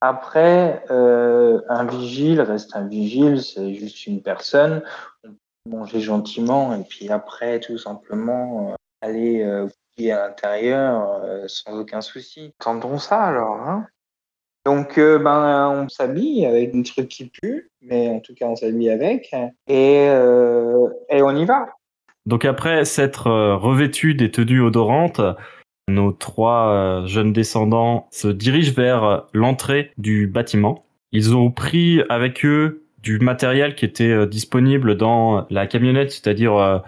Après, 0.00 0.84
euh, 0.90 1.60
un 1.68 1.84
vigile 1.84 2.40
reste 2.40 2.76
un 2.76 2.86
vigile, 2.86 3.42
c'est 3.42 3.74
juste 3.74 4.06
une 4.06 4.22
personne. 4.22 4.82
On 5.24 5.28
peut 5.28 5.36
manger 5.70 6.00
gentiment 6.00 6.74
et 6.74 6.82
puis 6.84 7.08
après, 7.10 7.60
tout 7.60 7.78
simplement, 7.78 8.70
euh, 8.70 8.74
aller 9.00 9.42
euh, 9.42 9.66
à 9.98 10.28
l'intérieur 10.28 11.22
euh, 11.22 11.44
sans 11.46 11.78
aucun 11.78 12.00
souci. 12.00 12.52
Tentons 12.58 12.98
ça 12.98 13.22
alors. 13.22 13.56
Hein 13.62 13.86
Donc, 14.66 14.98
euh, 14.98 15.18
ben, 15.18 15.70
on 15.70 15.88
s'habille 15.88 16.44
avec 16.44 16.72
des 16.72 16.82
trucs 16.82 17.08
qui 17.08 17.30
puent, 17.30 17.70
mais 17.80 18.08
en 18.08 18.20
tout 18.20 18.34
cas, 18.34 18.46
on 18.46 18.56
s'habille 18.56 18.90
avec, 18.90 19.32
et, 19.68 20.06
euh, 20.08 20.88
et 21.08 21.22
on 21.22 21.30
y 21.30 21.44
va. 21.44 21.66
Donc 22.26 22.46
après 22.46 22.86
s'être 22.86 23.30
revêtus 23.30 24.14
des 24.14 24.30
tenues 24.30 24.62
odorantes, 24.62 25.20
nos 25.88 26.12
trois 26.12 26.68
euh, 26.68 27.06
jeunes 27.06 27.32
descendants 27.32 28.08
se 28.10 28.28
dirigent 28.28 28.72
vers 28.74 29.24
l'entrée 29.32 29.92
du 29.98 30.26
bâtiment. 30.26 30.84
Ils 31.12 31.36
ont 31.36 31.50
pris 31.50 32.02
avec 32.08 32.44
eux 32.44 32.84
du 33.02 33.18
matériel 33.18 33.74
qui 33.74 33.84
était 33.84 34.10
euh, 34.10 34.26
disponible 34.26 34.96
dans 34.96 35.46
la 35.50 35.66
camionnette, 35.66 36.10
c'est-à-dire 36.10 36.56
euh, 36.56 36.78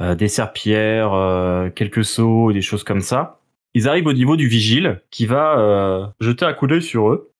euh, 0.00 0.14
des 0.14 0.28
serpillères, 0.28 1.12
euh, 1.12 1.68
quelques 1.70 2.04
seaux 2.04 2.50
et 2.50 2.54
des 2.54 2.62
choses 2.62 2.84
comme 2.84 3.00
ça. 3.00 3.40
Ils 3.74 3.88
arrivent 3.88 4.06
au 4.06 4.12
niveau 4.12 4.36
du 4.36 4.46
vigile 4.46 5.00
qui 5.10 5.26
va 5.26 5.58
euh, 5.58 6.06
jeter 6.20 6.44
un 6.44 6.52
coup 6.52 6.68
d'œil 6.68 6.82
sur 6.82 7.10
eux. 7.10 7.32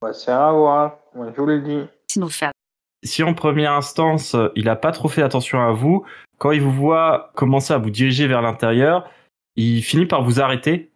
Je 1.15 1.41
vous 1.41 1.47
le 1.47 1.61
dis. 1.61 1.83
Si 2.11 2.19
nous 2.19 2.29
faire. 2.29 2.51
Si 3.05 3.23
en 3.23 3.35
première 3.35 3.73
instance, 3.73 4.35
euh, 4.35 4.49
il 4.57 4.69
a 4.69 4.77
pas 4.77 4.91
trop 4.91 5.09
fait 5.09 5.23
attention 5.23 5.61
à 5.61 5.71
vous, 5.71 6.05
quand 6.39 6.51
il 6.51 6.61
vous 6.61 6.73
voit 6.73 7.31
commencer 7.37 7.73
à 7.73 7.79
vous 7.79 7.91
diriger 7.91 8.27
vers 8.27 8.43
l'intérieur, 8.43 9.09
il 9.57 9.83
finit 9.83 10.07
par 10.07 10.25
vous 10.25 10.41
arrêter. 10.41 10.91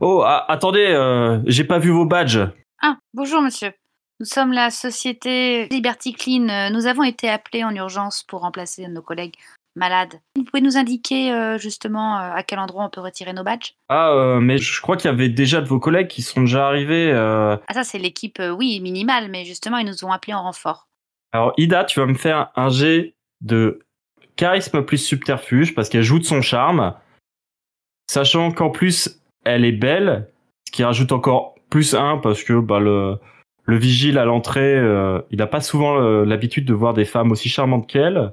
Oh, 0.00 0.22
attendez, 0.24 0.86
euh, 0.88 1.40
j'ai 1.46 1.64
pas 1.64 1.78
vu 1.78 1.90
vos 1.90 2.04
badges. 2.04 2.40
Ah, 2.82 2.96
bonjour 3.14 3.40
monsieur. 3.40 3.72
Nous 4.20 4.26
sommes 4.26 4.52
la 4.52 4.70
société 4.70 5.68
Liberty 5.68 6.12
Clean. 6.12 6.48
Euh, 6.48 6.70
Nous 6.70 6.86
avons 6.86 7.02
été 7.02 7.28
appelés 7.28 7.64
en 7.64 7.74
urgence 7.74 8.22
pour 8.22 8.40
remplacer 8.40 8.88
nos 8.88 9.02
collègues 9.02 9.34
malades. 9.74 10.14
Vous 10.36 10.44
pouvez 10.44 10.62
nous 10.62 10.76
indiquer 10.78 11.32
euh, 11.32 11.58
justement 11.58 12.18
euh, 12.18 12.32
à 12.34 12.42
quel 12.42 12.58
endroit 12.58 12.84
on 12.84 12.90
peut 12.90 13.00
retirer 13.00 13.32
nos 13.32 13.42
badges? 13.42 13.74
Ah, 13.88 14.38
mais 14.40 14.58
je 14.58 14.80
crois 14.80 14.96
qu'il 14.96 15.10
y 15.10 15.12
avait 15.12 15.28
déjà 15.28 15.60
de 15.60 15.66
vos 15.66 15.78
collègues 15.78 16.08
qui 16.08 16.22
sont 16.22 16.42
déjà 16.42 16.66
arrivés. 16.66 17.12
Ah 17.12 17.74
ça 17.74 17.84
c'est 17.84 17.98
l'équipe, 17.98 18.40
oui, 18.56 18.80
minimale, 18.80 19.30
mais 19.30 19.44
justement 19.44 19.78
ils 19.78 19.86
nous 19.86 20.04
ont 20.04 20.12
appelés 20.12 20.34
en 20.34 20.42
renfort. 20.42 20.88
Alors, 21.32 21.52
Ida, 21.58 21.84
tu 21.84 22.00
vas 22.00 22.06
me 22.06 22.14
faire 22.14 22.50
un 22.56 22.70
jet 22.70 23.14
de 23.42 23.80
charisme 24.36 24.82
plus 24.82 24.98
subterfuge 24.98 25.74
parce 25.74 25.90
qu'elle 25.90 26.02
joue 26.02 26.18
de 26.18 26.24
son 26.24 26.40
charme. 26.40 26.94
Sachant 28.10 28.52
qu'en 28.52 28.70
plus, 28.70 29.20
elle 29.46 29.64
est 29.64 29.72
belle, 29.72 30.28
ce 30.66 30.72
qui 30.72 30.84
rajoute 30.84 31.12
encore 31.12 31.54
plus 31.70 31.94
un 31.94 32.18
parce 32.18 32.42
que 32.42 32.60
bah, 32.60 32.80
le, 32.80 33.18
le 33.64 33.76
vigile 33.76 34.18
à 34.18 34.24
l'entrée, 34.24 34.76
euh, 34.76 35.20
il 35.30 35.38
n'a 35.38 35.46
pas 35.46 35.60
souvent 35.60 36.00
euh, 36.00 36.24
l'habitude 36.24 36.66
de 36.66 36.74
voir 36.74 36.92
des 36.92 37.04
femmes 37.04 37.30
aussi 37.32 37.48
charmantes 37.48 37.86
qu'elle. 37.86 38.32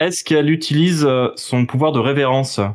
Est-ce 0.00 0.24
qu'elle 0.24 0.50
utilise 0.50 1.04
euh, 1.04 1.28
son 1.36 1.66
pouvoir 1.66 1.92
de 1.92 2.00
révérence? 2.00 2.54
Ça 2.56 2.72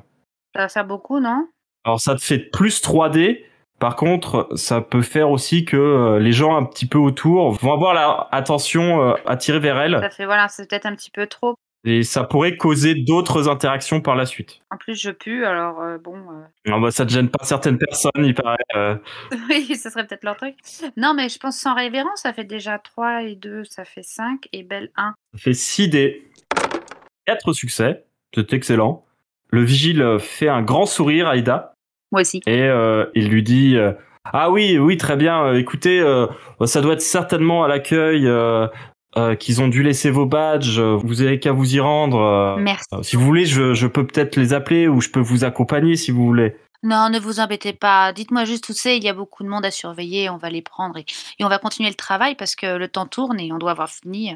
va 0.55 0.69
faire 0.69 0.85
beaucoup, 0.85 1.19
non? 1.19 1.47
Alors, 1.83 1.99
ça 1.99 2.15
te 2.15 2.21
fait 2.21 2.39
plus 2.39 2.81
3D. 2.81 3.43
Par 3.79 3.95
contre, 3.95 4.49
ça 4.55 4.81
peut 4.81 5.01
faire 5.01 5.31
aussi 5.31 5.63
que 5.63 6.17
les 6.19 6.33
gens 6.33 6.57
un 6.57 6.65
petit 6.65 6.85
peu 6.85 6.97
autour 6.97 7.51
vont 7.51 7.71
avoir 7.71 7.93
leur 7.93 8.27
attention 8.33 9.01
euh, 9.01 9.13
attirée 9.25 9.59
vers 9.59 9.79
elle. 9.79 9.99
Ça 10.01 10.09
fait 10.09 10.25
voilà, 10.25 10.49
c'est 10.49 10.69
peut-être 10.69 10.85
un 10.85 10.95
petit 10.95 11.11
peu 11.11 11.27
trop. 11.27 11.55
Et 11.85 12.03
ça 12.03 12.25
pourrait 12.25 12.57
causer 12.57 12.93
d'autres 12.93 13.47
interactions 13.47 14.01
par 14.01 14.15
la 14.15 14.25
suite. 14.25 14.59
En 14.69 14.75
plus 14.77 14.99
je 15.01 15.11
pue, 15.11 15.45
alors 15.45 15.79
euh, 15.81 15.97
bon. 15.97 16.15
euh, 16.17 16.43
Non, 16.69 16.81
bah, 16.81 16.91
ça 16.91 17.05
ne 17.05 17.09
gêne 17.09 17.29
pas 17.29 17.45
certaines 17.45 17.77
personnes, 17.77 18.11
il 18.25 18.33
paraît. 18.35 18.57
euh. 18.75 18.95
oui, 19.49 19.75
ce 19.77 19.89
serait 19.89 20.05
peut-être 20.05 20.23
leur 20.25 20.35
truc. 20.35 20.55
Non, 20.97 21.13
mais 21.13 21.29
je 21.29 21.39
pense 21.39 21.57
sans 21.57 21.73
révérence, 21.75 22.21
ça 22.23 22.33
fait 22.33 22.43
déjà 22.43 22.79
3 22.79 23.23
et 23.23 23.35
2, 23.35 23.63
ça 23.63 23.85
fait 23.85 24.03
5 24.03 24.47
et 24.51 24.63
belle 24.63 24.91
1. 24.97 25.13
Ça 25.33 25.39
fait 25.39 25.53
6 25.53 25.87
dés. 25.87 26.29
4 27.25 27.53
succès. 27.53 28.03
C'est 28.35 28.51
excellent. 28.53 29.05
Le 29.51 29.63
vigile 29.63 30.17
fait 30.19 30.49
un 30.49 30.61
grand 30.61 30.85
sourire 30.85 31.27
à 31.27 31.37
Ida 31.37 31.73
Moi 32.11 32.21
aussi. 32.21 32.41
et 32.45 32.69
il 33.15 33.29
lui 33.29 33.41
dit 33.41 33.77
Ah 34.25 34.51
oui, 34.51 34.77
oui, 34.77 34.97
très 34.97 35.15
bien. 35.15 35.53
écoutez, 35.55 35.99
euh, 36.01 36.27
ça 36.65 36.81
doit 36.81 36.93
être 36.93 37.01
certainement 37.01 37.63
à 37.63 37.67
l'accueil 37.67 38.27
euh, 38.27 38.67
euh, 39.17 39.35
qu'ils 39.35 39.61
ont 39.61 39.67
dû 39.67 39.81
laisser 39.83 40.09
vos 40.11 40.25
badges. 40.25 40.79
euh, 40.79 40.95
Vous 41.03 41.21
avez 41.21 41.39
qu'à 41.39 41.51
vous 41.51 41.75
y 41.75 41.79
rendre. 41.79 42.17
euh. 42.19 42.55
Merci. 42.57 42.87
Si 43.03 43.15
vous 43.15 43.25
voulez, 43.25 43.45
je, 43.45 43.73
je 43.73 43.87
peux 43.87 44.05
peut-être 44.05 44.35
les 44.35 44.53
appeler 44.53 44.87
ou 44.87 45.01
je 45.01 45.09
peux 45.09 45.19
vous 45.19 45.43
accompagner 45.43 45.95
si 45.95 46.11
vous 46.11 46.25
voulez. 46.25 46.55
Non, 46.83 47.09
ne 47.09 47.19
vous 47.19 47.39
embêtez 47.41 47.73
pas. 47.73 48.13
Dites-moi 48.13 48.45
juste 48.45 48.69
où 48.69 48.73
c'est. 48.73 48.95
Il 48.97 49.03
y 49.03 49.09
a 49.09 49.13
beaucoup 49.13 49.43
de 49.43 49.49
monde 49.49 49.65
à 49.65 49.71
surveiller. 49.71 50.29
On 50.29 50.37
va 50.37 50.49
les 50.49 50.61
prendre 50.61 50.97
et, 50.97 51.05
et 51.39 51.43
on 51.43 51.49
va 51.49 51.57
continuer 51.57 51.89
le 51.89 51.95
travail 51.95 52.35
parce 52.35 52.55
que 52.55 52.77
le 52.77 52.87
temps 52.87 53.05
tourne 53.05 53.39
et 53.39 53.51
on 53.51 53.57
doit 53.57 53.71
avoir 53.71 53.89
fini 53.89 54.35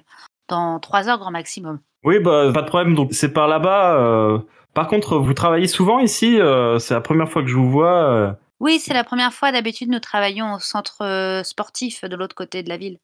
dans 0.50 0.80
3 0.80 1.08
heures 1.08 1.20
grand 1.20 1.32
maximum. 1.32 1.80
Oui, 2.03 2.20
bah 2.20 2.51
pas 2.53 2.63
de 2.63 2.68
problème. 2.68 2.96
Donc 2.96 3.10
c'est 3.13 3.32
par 3.32 3.48
là-bas. 3.48 3.96
euh. 3.98 4.39
Par 4.74 4.88
contre, 4.88 5.18
vous 5.20 5.34
travaillez 5.34 5.68
souvent 5.68 6.00
ici. 6.00 6.38
euh, 6.42 6.80
c'est 6.80 6.94
la 6.96 7.00
première 7.01 7.30
fois 7.30 7.44
que 7.44 7.48
je 7.48 7.56
vous 7.56 7.70
vois. 7.70 8.03
euh. 8.12 8.32
Oui, 8.60 8.80
c'est 8.80 8.94
la 8.94 9.03
première 9.06 9.32
fois. 9.34 9.51
D'habitude, 9.53 9.89
nous 9.89 10.00
travaillons 10.00 10.53
au 10.56 10.60
centre 10.60 11.42
sportif 11.46 12.03
de 12.03 12.15
l'autre 12.15 12.36
côté 12.36 12.62
de 12.63 12.68
la 12.70 12.75
ville. 12.77 12.98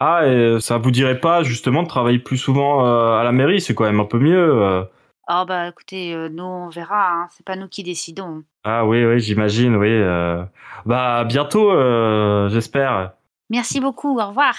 Ah, 0.00 0.26
et 0.26 0.60
ça 0.60 0.78
vous 0.78 0.90
dirait 0.90 1.20
pas 1.20 1.42
justement 1.42 1.82
de 1.82 1.88
travailler 1.88 2.18
plus 2.20 2.38
souvent 2.38 2.86
euh, 2.86 3.18
à 3.18 3.24
la 3.24 3.32
mairie? 3.32 3.60
C'est 3.60 3.74
quand 3.74 3.84
même 3.84 4.00
un 4.00 4.04
peu 4.04 4.18
mieux. 4.18 4.62
euh. 4.62 4.82
Oh 5.30 5.44
bah 5.46 5.68
écoutez, 5.68 6.14
euh, 6.14 6.28
nous 6.30 6.44
on 6.44 6.68
verra. 6.68 7.10
Hein. 7.12 7.26
C'est 7.30 7.44
pas 7.44 7.56
nous 7.56 7.68
qui 7.68 7.82
décidons. 7.82 8.44
Ah 8.64 8.86
oui, 8.86 9.04
oui, 9.04 9.20
j'imagine. 9.20 9.76
Oui. 9.76 9.88
euh. 9.90 10.42
Bah 10.86 11.18
à 11.18 11.24
bientôt, 11.24 11.70
euh, 11.72 12.48
j'espère. 12.48 13.12
Merci 13.50 13.80
beaucoup. 13.80 14.18
Au 14.20 14.26
revoir. 14.28 14.54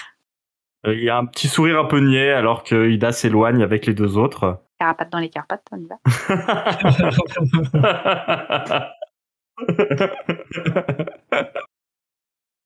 Euh, 0.86 0.94
Il 0.94 1.02
y 1.02 1.10
a 1.10 1.16
un 1.16 1.24
petit 1.26 1.48
sourire 1.48 1.78
un 1.80 1.84
peu 1.86 1.98
niais 2.00 2.32
alors 2.32 2.62
que 2.62 2.88
Ida 2.88 3.10
s'éloigne 3.12 3.62
avec 3.62 3.86
les 3.86 3.94
deux 3.94 4.16
autres. 4.18 4.58
Carapate 4.78 5.10
dans 5.10 5.18
les 5.18 5.28
Carpates, 5.28 5.64
on 5.72 5.78
y 5.78 5.86
va. 5.86 5.96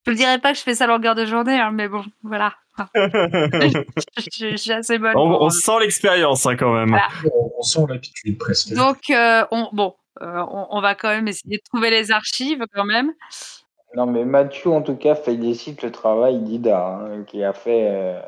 Je 0.07 0.11
ne 0.11 0.17
dirais 0.17 0.39
pas 0.39 0.53
que 0.53 0.59
je 0.59 0.63
fais 0.63 0.75
ça 0.75 0.85
à 0.85 0.87
longueur 0.87 1.15
de 1.15 1.25
journée, 1.25 1.59
hein, 1.59 1.71
mais 1.73 1.89
bon, 1.89 2.05
voilà. 2.23 2.55
je, 2.95 3.85
je- 4.19 4.51
je 4.51 4.57
suis 4.57 4.73
assez 4.73 4.99
bonne. 4.99 5.13
on, 5.17 5.29
pour, 5.31 5.43
on 5.43 5.47
euh, 5.47 5.51
sent 5.51 5.79
l'expérience 5.81 6.45
hein, 6.47 6.57
quand 6.57 6.73
même. 6.75 6.89
Voilà. 6.91 7.09
On, 7.35 7.53
on 7.59 7.63
sent 7.63 7.81
l'habitude 7.89 8.37
presque. 8.39 8.75
Donc, 8.75 9.11
euh, 9.11 9.45
on, 9.51 9.69
bon, 9.73 9.95
euh, 10.23 10.45
on, 10.51 10.67
on 10.71 10.81
va 10.81 10.95
quand 10.95 11.09
même 11.09 11.29
essayer 11.29 11.57
de 11.59 11.63
trouver 11.73 11.91
les 11.91 12.11
archives 12.11 12.65
quand 12.75 12.85
même. 12.85 13.13
Non, 13.97 14.07
mais 14.07 14.25
Mathieu, 14.25 14.71
en 14.71 14.83
tout 14.83 14.97
cas, 14.97 15.15
félicite 15.15 15.83
le 15.83 15.93
travail 15.93 16.41
d'Ida, 16.41 16.85
hein, 16.87 17.23
qui 17.27 17.45
a 17.45 17.53
fait 17.53 17.89
euh, 17.91 18.21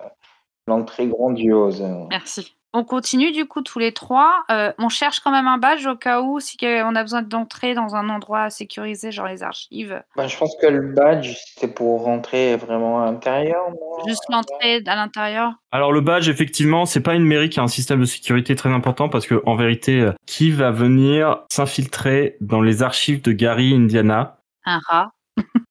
l'entrée 0.68 1.08
grandiose. 1.08 1.84
Merci. 2.08 2.55
On 2.72 2.84
continue 2.84 3.32
du 3.32 3.46
coup 3.46 3.62
tous 3.62 3.78
les 3.78 3.92
trois. 3.92 4.44
Euh, 4.50 4.72
on 4.78 4.88
cherche 4.88 5.20
quand 5.20 5.30
même 5.30 5.46
un 5.46 5.58
badge 5.58 5.86
au 5.86 5.96
cas 5.96 6.20
où 6.20 6.40
si 6.40 6.56
on 6.62 6.94
a 6.94 7.02
besoin 7.02 7.22
d'entrer 7.22 7.74
dans 7.74 7.94
un 7.94 8.08
endroit 8.08 8.50
sécurisé, 8.50 9.12
genre 9.12 9.28
les 9.28 9.42
archives. 9.42 10.02
Bah, 10.16 10.26
je 10.26 10.36
pense 10.36 10.54
que 10.60 10.66
le 10.66 10.92
badge, 10.92 11.36
c'était 11.36 11.72
pour 11.72 12.02
rentrer 12.02 12.56
vraiment 12.56 13.02
à 13.02 13.06
l'intérieur. 13.06 13.64
Juste 14.06 14.24
l'entrée 14.28 14.82
à 14.86 14.96
l'intérieur. 14.96 15.54
Alors 15.72 15.92
le 15.92 16.00
badge, 16.00 16.28
effectivement, 16.28 16.86
c'est 16.86 17.00
pas 17.00 17.14
une 17.14 17.24
mairie 17.24 17.48
qui 17.48 17.60
a 17.60 17.62
un 17.62 17.68
système 17.68 18.00
de 18.00 18.04
sécurité 18.04 18.54
très 18.54 18.70
important 18.70 19.08
parce 19.08 19.26
que 19.26 19.42
en 19.46 19.56
vérité, 19.56 20.00
euh, 20.00 20.12
qui 20.26 20.50
va 20.50 20.70
venir 20.70 21.44
s'infiltrer 21.50 22.36
dans 22.40 22.60
les 22.60 22.82
archives 22.82 23.22
de 23.22 23.32
Gary, 23.32 23.74
Indiana? 23.74 24.38
Un 24.64 24.80
rat. 24.86 25.12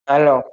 Alors, 0.07 0.43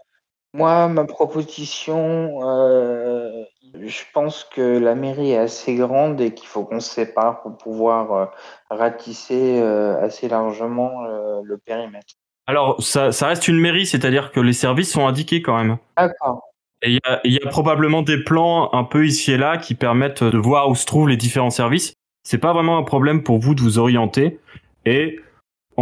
moi, 0.54 0.88
ma 0.88 1.04
proposition, 1.04 2.40
euh, 2.42 3.44
je 3.80 4.02
pense 4.12 4.44
que 4.44 4.78
la 4.78 4.94
mairie 4.94 5.32
est 5.32 5.38
assez 5.38 5.74
grande 5.74 6.20
et 6.20 6.34
qu'il 6.34 6.46
faut 6.46 6.64
qu'on 6.64 6.80
se 6.80 6.90
sépare 6.90 7.40
pour 7.42 7.56
pouvoir 7.56 8.12
euh, 8.12 8.26
ratisser 8.70 9.60
euh, 9.60 10.02
assez 10.02 10.28
largement 10.28 11.04
le 11.42 11.56
périmètre. 11.58 12.14
Alors 12.46 12.82
ça, 12.82 13.12
ça 13.12 13.28
reste 13.28 13.48
une 13.48 13.58
mairie, 13.58 13.86
c'est-à-dire 13.86 14.30
que 14.30 14.40
les 14.40 14.52
services 14.52 14.92
sont 14.92 15.06
indiqués 15.06 15.40
quand 15.40 15.56
même. 15.56 15.78
D'accord. 15.96 16.42
Et 16.82 16.98
il 17.24 17.32
y 17.32 17.34
y 17.34 17.42
a 17.42 17.48
probablement 17.48 18.02
des 18.02 18.22
plans 18.22 18.72
un 18.74 18.84
peu 18.84 19.06
ici 19.06 19.32
et 19.32 19.38
là 19.38 19.56
qui 19.56 19.74
permettent 19.74 20.24
de 20.24 20.38
voir 20.38 20.68
où 20.68 20.74
se 20.74 20.84
trouvent 20.84 21.08
les 21.08 21.16
différents 21.16 21.50
services. 21.50 21.94
C'est 22.24 22.38
pas 22.38 22.52
vraiment 22.52 22.76
un 22.76 22.82
problème 22.82 23.22
pour 23.22 23.38
vous 23.38 23.54
de 23.54 23.60
vous 23.60 23.78
orienter. 23.78 24.40
Et 24.84 25.20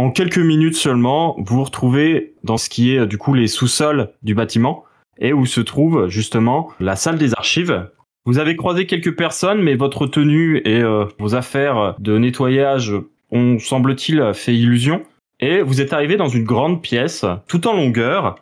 en 0.01 0.09
quelques 0.09 0.39
minutes 0.39 0.75
seulement, 0.75 1.35
vous 1.37 1.57
vous 1.57 1.63
retrouvez 1.63 2.33
dans 2.43 2.57
ce 2.57 2.69
qui 2.69 2.95
est 2.95 3.05
du 3.05 3.19
coup 3.19 3.35
les 3.35 3.45
sous-sols 3.45 4.09
du 4.23 4.33
bâtiment 4.33 4.83
et 5.19 5.31
où 5.31 5.45
se 5.45 5.61
trouve 5.61 6.07
justement 6.07 6.71
la 6.79 6.95
salle 6.95 7.19
des 7.19 7.35
archives. 7.35 7.87
Vous 8.25 8.39
avez 8.39 8.55
croisé 8.55 8.87
quelques 8.87 9.15
personnes, 9.15 9.61
mais 9.61 9.75
votre 9.75 10.07
tenue 10.07 10.57
et 10.65 10.81
euh, 10.81 11.05
vos 11.19 11.35
affaires 11.35 11.93
de 11.99 12.17
nettoyage 12.17 12.95
ont, 13.29 13.59
semble-t-il, 13.59 14.33
fait 14.33 14.55
illusion. 14.55 15.03
Et 15.39 15.61
vous 15.61 15.81
êtes 15.81 15.93
arrivé 15.93 16.17
dans 16.17 16.29
une 16.29 16.45
grande 16.45 16.81
pièce, 16.81 17.23
tout 17.47 17.67
en 17.67 17.73
longueur, 17.73 18.37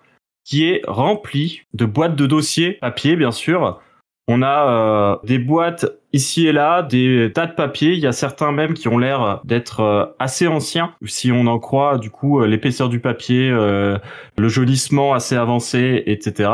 qui 0.45 0.63
est 0.63 0.81
remplie 0.87 1.63
de 1.73 1.83
boîtes 1.83 2.15
de 2.15 2.25
dossiers, 2.25 2.77
papier 2.79 3.17
bien 3.17 3.31
sûr. 3.31 3.81
On 4.29 4.41
a 4.43 4.69
euh, 4.69 5.17
des 5.25 5.39
boîtes 5.39 5.87
ici 6.13 6.47
et 6.47 6.51
là, 6.51 6.81
des 6.83 7.31
tas 7.33 7.47
de 7.47 7.53
papiers. 7.53 7.93
Il 7.93 7.99
y 7.99 8.07
a 8.07 8.11
certains 8.11 8.51
même 8.51 8.73
qui 8.73 8.87
ont 8.87 8.97
l'air 8.97 9.41
d'être 9.43 9.81
euh, 9.81 10.05
assez 10.19 10.47
anciens, 10.47 10.93
si 11.05 11.31
on 11.31 11.47
en 11.47 11.59
croit 11.59 11.97
du 11.97 12.09
coup 12.09 12.41
euh, 12.41 12.47
l'épaisseur 12.47 12.89
du 12.89 12.99
papier, 12.99 13.49
euh, 13.49 13.97
le 14.37 14.49
jaunissement 14.49 15.13
assez 15.13 15.35
avancé, 15.35 16.03
etc. 16.05 16.49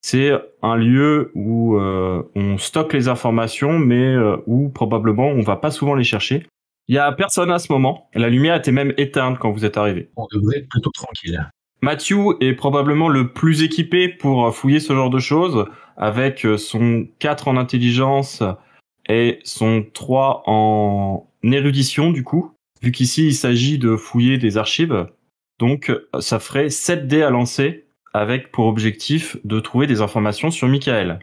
C'est 0.00 0.32
un 0.62 0.76
lieu 0.76 1.30
où 1.34 1.76
euh, 1.76 2.22
on 2.34 2.58
stocke 2.58 2.92
les 2.92 3.08
informations, 3.08 3.78
mais 3.78 4.04
euh, 4.04 4.36
où 4.46 4.68
probablement 4.68 5.28
on 5.28 5.42
va 5.42 5.56
pas 5.56 5.70
souvent 5.70 5.94
les 5.94 6.04
chercher. 6.04 6.46
Il 6.88 6.96
y 6.96 6.98
a 6.98 7.10
personne 7.12 7.52
à 7.52 7.60
ce 7.60 7.72
moment. 7.72 8.08
La 8.14 8.28
lumière 8.28 8.56
était 8.56 8.72
même 8.72 8.92
éteinte 8.96 9.38
quand 9.38 9.52
vous 9.52 9.64
êtes 9.64 9.76
arrivé. 9.76 10.10
On 10.16 10.26
devrait 10.32 10.58
être 10.58 10.68
plutôt 10.68 10.90
tranquille. 10.90 11.48
Matthew 11.80 12.36
est 12.40 12.54
probablement 12.54 13.08
le 13.08 13.32
plus 13.32 13.62
équipé 13.62 14.08
pour 14.08 14.54
fouiller 14.54 14.80
ce 14.80 14.92
genre 14.92 15.10
de 15.10 15.18
choses, 15.18 15.66
avec 15.96 16.46
son 16.56 17.06
4 17.18 17.48
en 17.48 17.56
intelligence 17.56 18.42
et 19.08 19.40
son 19.44 19.84
3 19.92 20.44
en 20.46 21.26
érudition 21.42 22.10
du 22.10 22.24
coup, 22.24 22.52
vu 22.82 22.92
qu'ici 22.92 23.26
il 23.26 23.34
s'agit 23.34 23.78
de 23.78 23.96
fouiller 23.96 24.38
des 24.38 24.56
archives. 24.56 25.06
Donc 25.58 25.92
ça 26.20 26.38
ferait 26.38 26.70
7 26.70 27.06
dés 27.06 27.22
à 27.22 27.30
lancer 27.30 27.86
avec 28.14 28.52
pour 28.52 28.66
objectif 28.66 29.36
de 29.44 29.60
trouver 29.60 29.86
des 29.86 30.00
informations 30.00 30.50
sur 30.50 30.68
Michael. 30.68 31.20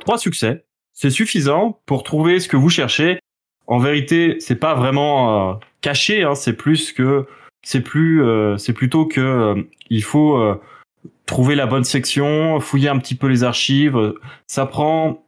Trois 0.00 0.18
succès, 0.18 0.64
c'est 0.92 1.10
suffisant 1.10 1.80
pour 1.86 2.02
trouver 2.02 2.40
ce 2.40 2.48
que 2.48 2.56
vous 2.56 2.70
cherchez. 2.70 3.18
En 3.66 3.78
vérité, 3.78 4.36
c'est 4.40 4.56
pas 4.56 4.74
vraiment 4.74 5.52
euh, 5.52 5.54
caché, 5.80 6.22
hein, 6.24 6.34
c'est 6.34 6.54
plus 6.54 6.92
que 6.92 7.26
c'est 7.62 7.82
plus 7.82 8.22
euh, 8.22 8.56
c'est 8.56 8.72
plutôt 8.72 9.06
que 9.06 9.20
euh, 9.20 9.62
il 9.90 10.02
faut 10.02 10.58
trouver 11.26 11.54
la 11.54 11.66
bonne 11.66 11.84
section, 11.84 12.58
fouiller 12.60 12.88
un 12.88 12.98
petit 12.98 13.14
peu 13.14 13.28
les 13.28 13.44
archives. 13.44 14.14
Ça 14.46 14.66
prend 14.66 15.24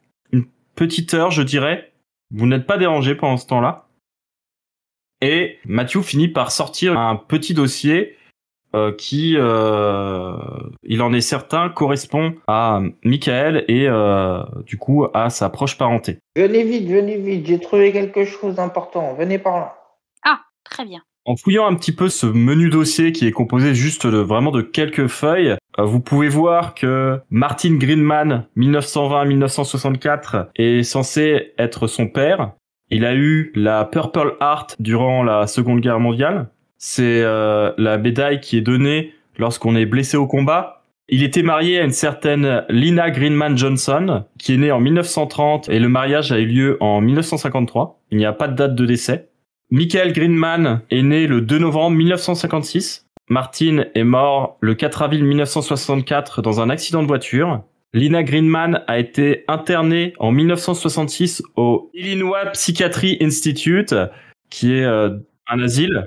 petite 0.75 1.15
heure, 1.15 1.31
je 1.31 1.43
dirais. 1.43 1.93
Vous 2.31 2.47
n'êtes 2.47 2.67
pas 2.67 2.79
dérangé 2.79 3.15
pendant 3.15 3.37
ce 3.37 3.47
temps-là. 3.47 3.89
Et 5.21 5.59
Matthew 5.67 6.03
finit 6.03 6.29
par 6.29 6.51
sortir 6.51 6.99
un 6.99 7.17
petit 7.17 7.55
dossier 7.55 8.17
euh, 8.75 8.91
qui, 8.91 9.35
euh, 9.37 10.35
il 10.83 11.03
en 11.03 11.13
est 11.13 11.21
certain, 11.21 11.69
correspond 11.69 12.35
à 12.49 12.81
Michael 13.05 13.67
et 13.69 13.87
euh, 13.87 14.43
du 14.65 14.79
coup 14.79 15.07
à 15.13 15.29
sa 15.29 15.51
proche 15.51 15.77
parenté. 15.77 16.19
Venez 16.37 16.65
vite, 16.65 16.89
venez 16.89 17.19
vite, 17.19 17.47
j'ai 17.47 17.61
trouvé 17.61 17.93
quelque 17.93 18.25
chose 18.25 18.55
d'important, 18.55 19.15
venez 19.15 19.39
par 19.39 19.59
là. 19.59 19.77
Ah, 20.25 20.41
très 20.65 20.87
bien. 20.87 21.03
En 21.27 21.37
fouillant 21.37 21.67
un 21.67 21.75
petit 21.75 21.93
peu 21.93 22.09
ce 22.09 22.27
menu 22.27 22.71
dossier 22.71 23.13
qui 23.13 23.27
est 23.27 23.33
composé 23.33 23.75
juste 23.75 24.07
de 24.07 24.19
vraiment 24.19 24.51
de 24.51 24.63
quelques 24.63 25.07
feuilles, 25.07 25.55
vous 25.79 26.01
pouvez 26.01 26.29
voir 26.29 26.75
que 26.75 27.21
Martin 27.31 27.77
Greenman, 27.77 28.47
1920-1964, 28.57 30.49
est 30.57 30.83
censé 30.83 31.53
être 31.59 31.87
son 31.87 32.09
père. 32.09 32.53
Il 32.91 33.05
a 33.05 33.15
eu 33.15 33.53
la 33.55 33.85
Purple 33.85 34.37
Heart 34.41 34.77
durant 34.81 35.23
la 35.23 35.47
Seconde 35.47 35.81
Guerre 35.81 36.01
mondiale 36.01 36.49
c'est 36.85 37.23
euh, 37.23 37.71
la 37.79 37.97
médaille 37.97 38.41
qui 38.41 38.59
est 38.59 38.61
donnée 38.61 39.15
lorsqu'on 39.39 39.77
est 39.77 39.87
blessé 39.87 40.17
au 40.17 40.27
combat. 40.27 40.83
Il 41.09 41.23
était 41.23 41.45
marié 41.45 41.79
à 41.79 41.85
une 41.85 41.93
certaine 41.93 42.65
Lina 42.69 43.13
Greenman 43.13 43.57
Johnson, 43.57 44.25
qui 44.37 44.55
est 44.55 44.57
née 44.57 44.73
en 44.73 44.81
1930 44.81 45.69
et 45.69 45.79
le 45.79 45.89
mariage 45.89 46.33
a 46.33 46.41
eu 46.41 46.47
lieu 46.47 46.79
en 46.81 47.01
1953. 47.01 48.01
Il 48.11 48.19
n'y 48.19 48.25
a 48.25 48.33
pas 48.33 48.49
de 48.49 48.57
date 48.57 48.75
de 48.75 48.85
décès. 48.85 49.29
Michael 49.71 50.13
Greenman 50.13 50.81
est 50.91 51.03
né 51.03 51.29
le 51.29 51.41
2 51.41 51.61
novembre 51.61 51.97
1956. 51.99 53.07
Martin 53.33 53.87
est 53.95 54.05
mort 54.05 54.59
le 54.61 54.75
4 54.75 55.03
avril 55.03 55.25
1964 55.25 56.43
dans 56.43 56.61
un 56.61 56.69
accident 56.71 57.03
de 57.03 57.09
voiture. 57.09 57.63
Lina 57.95 58.23
Greenman 58.23 58.85
a 58.87 58.99
été 58.99 59.45
internée 59.49 60.13
en 60.19 60.33
1966 60.33 61.43
au 61.57 61.91
Illinois 61.95 62.47
Psychiatry 62.53 63.17
Institute, 63.21 63.95
qui 64.51 64.75
est 64.75 64.85
euh, 64.85 65.17
un 65.49 65.63
asile 65.63 66.07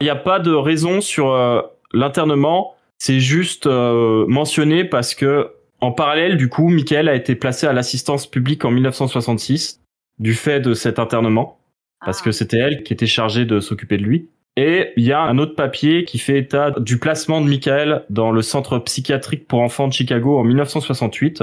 il 0.00 0.06
n'y 0.06 0.10
a 0.10 0.16
pas 0.16 0.40
de 0.40 0.52
raison 0.52 1.00
sur 1.00 1.32
euh, 1.32 1.60
l'internement. 1.92 2.74
C'est 2.98 3.20
juste 3.20 3.66
euh, 3.66 4.26
mentionné 4.26 4.84
parce 4.84 5.14
que 5.14 5.52
en 5.80 5.92
parallèle, 5.92 6.36
du 6.36 6.48
coup, 6.48 6.68
Michael 6.68 7.08
a 7.08 7.14
été 7.14 7.36
placé 7.36 7.68
à 7.68 7.72
l'assistance 7.72 8.28
publique 8.28 8.64
en 8.64 8.72
1966 8.72 9.80
du 10.18 10.34
fait 10.34 10.58
de 10.58 10.74
cet 10.74 10.98
internement, 10.98 11.60
parce 12.04 12.20
que 12.20 12.30
ah. 12.30 12.32
c'était 12.32 12.58
elle 12.58 12.82
qui 12.82 12.92
était 12.92 13.06
chargée 13.06 13.44
de 13.44 13.60
s'occuper 13.60 13.96
de 13.96 14.02
lui. 14.02 14.28
Et 14.56 14.92
il 14.96 15.04
y 15.04 15.12
a 15.12 15.20
un 15.20 15.38
autre 15.38 15.54
papier 15.54 16.04
qui 16.04 16.18
fait 16.18 16.38
état 16.38 16.72
du 16.72 16.98
placement 16.98 17.40
de 17.40 17.48
Michael 17.48 18.04
dans 18.10 18.30
le 18.30 18.42
centre 18.42 18.78
psychiatrique 18.78 19.48
pour 19.48 19.60
enfants 19.60 19.88
de 19.88 19.92
Chicago 19.92 20.38
en 20.38 20.44
1968 20.44 21.42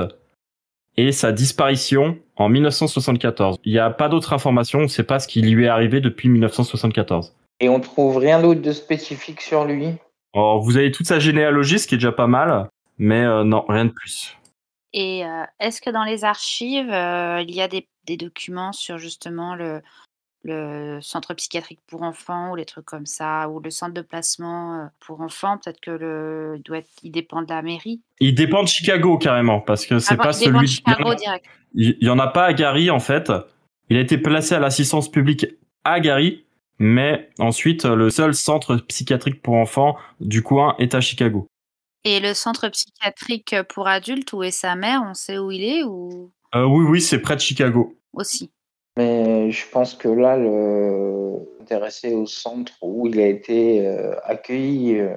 et 0.98 1.12
sa 1.12 1.32
disparition 1.32 2.18
en 2.36 2.50
1974. 2.50 3.58
Il 3.64 3.72
n'y 3.72 3.80
a 3.80 3.90
pas 3.90 4.10
d'autres 4.10 4.34
informations, 4.34 4.80
on 4.80 4.84
ne 4.84 4.88
sait 4.88 5.04
pas 5.04 5.20
ce 5.20 5.28
qui 5.28 5.42
lui 5.42 5.66
est 5.66 5.70
arrivé 5.70 6.02
depuis 6.02 6.30
1974. 6.30 7.34
Et 7.60 7.70
on 7.70 7.80
trouve 7.80 8.18
rien 8.18 8.42
d'autre 8.42 8.62
de 8.62 8.72
spécifique 8.72 9.42
sur 9.42 9.66
lui? 9.66 9.94
Oh, 10.34 10.60
Vous 10.64 10.78
avez 10.78 10.92
toute 10.92 11.08
sa 11.08 11.20
généalogie, 11.20 11.80
ce 11.80 11.88
qui 11.88 11.96
est 11.96 11.98
déjà 11.98 12.12
pas 12.12 12.28
mal, 12.28 12.70
mais 12.98 13.24
euh, 13.24 13.44
non, 13.44 13.66
rien 13.68 13.86
de 13.86 13.92
plus. 13.92 14.38
Et 14.94 15.26
euh, 15.26 15.44
est-ce 15.60 15.82
que 15.82 15.90
dans 15.90 16.04
les 16.04 16.24
archives, 16.24 16.92
euh, 16.92 17.42
il 17.42 17.54
y 17.54 17.62
a 17.62 17.68
des, 17.68 17.88
documents 18.18 18.72
sur 18.72 18.98
justement 18.98 19.54
le, 19.54 19.84
le 20.44 21.00
centre 21.02 21.34
psychiatrique 21.34 21.80
pour 21.88 22.04
enfants 22.04 22.52
ou 22.52 22.56
les 22.56 22.66
trucs 22.66 22.86
comme 22.86 23.06
ça, 23.06 23.50
ou 23.50 23.60
le 23.60 23.70
centre 23.70 23.94
de 23.94 24.02
placement 24.02 24.90
pour 25.00 25.22
enfants 25.22 25.58
Peut-être 25.58 25.82
que 25.82 25.92
le 25.92 26.62
doit 26.64 26.78
être, 26.78 26.90
il 27.04 27.12
dépend 27.12 27.42
de 27.42 27.50
la 27.50 27.62
mairie. 27.62 28.02
Il 28.20 28.36
dépend 28.36 28.64
de 28.64 28.68
Chicago 28.68 29.18
carrément, 29.18 29.60
parce 29.60 29.86
que 29.86 30.00
c'est 30.00 30.16
ah 30.20 30.24
pas 30.24 30.34
celui. 30.34 30.62
De 30.62 30.66
Chicago 30.66 31.14
direct. 31.16 31.46
Il 31.74 31.98
y 32.02 32.10
en 32.10 32.20
a 32.20 32.28
pas 32.28 32.46
à 32.46 32.54
Gary 32.54 32.90
en 32.90 33.00
fait. 33.00 33.32
Il 33.90 33.98
a 33.98 34.00
été 34.00 34.18
placé 34.18 34.56
à 34.56 34.60
l'assistance 34.60 35.10
publique 35.10 35.46
à 35.84 36.00
Gary, 36.00 36.46
mais 36.78 37.30
ensuite 37.40 37.86
le 37.86 38.10
seul 38.10 38.34
centre 38.34 38.78
psychiatrique 38.78 39.42
pour 39.42 39.56
enfants 39.56 39.98
du 40.20 40.42
coin 40.42 40.76
est 40.80 40.96
à 40.96 41.02
Chicago. 41.02 41.48
Et 42.06 42.20
le 42.20 42.34
centre 42.34 42.70
psychiatrique 42.70 43.56
pour 43.68 43.88
adultes, 43.88 44.32
où 44.32 44.42
est 44.44 44.52
sa 44.52 44.76
mère? 44.76 45.04
On 45.06 45.14
sait 45.14 45.38
où 45.38 45.52
il 45.52 45.64
est 45.64 45.84
ou? 45.84 46.32
Euh, 46.56 46.66
Oui, 46.66 46.86
oui, 46.86 47.02
c'est 47.02 47.20
près 47.20 47.36
de 47.36 47.42
Chicago. 47.42 47.98
Aussi. 48.14 48.52
Mais 49.00 49.50
je 49.50 49.66
pense 49.72 49.96
que 49.96 50.10
là, 50.10 50.36
le 50.36 51.36
intéressé 51.62 52.14
au 52.14 52.26
centre 52.26 52.74
où 52.82 53.08
il 53.08 53.18
a 53.22 53.28
été 53.28 53.88
euh, 53.88 54.14
accueilli, 54.26 55.00
euh... 55.00 55.14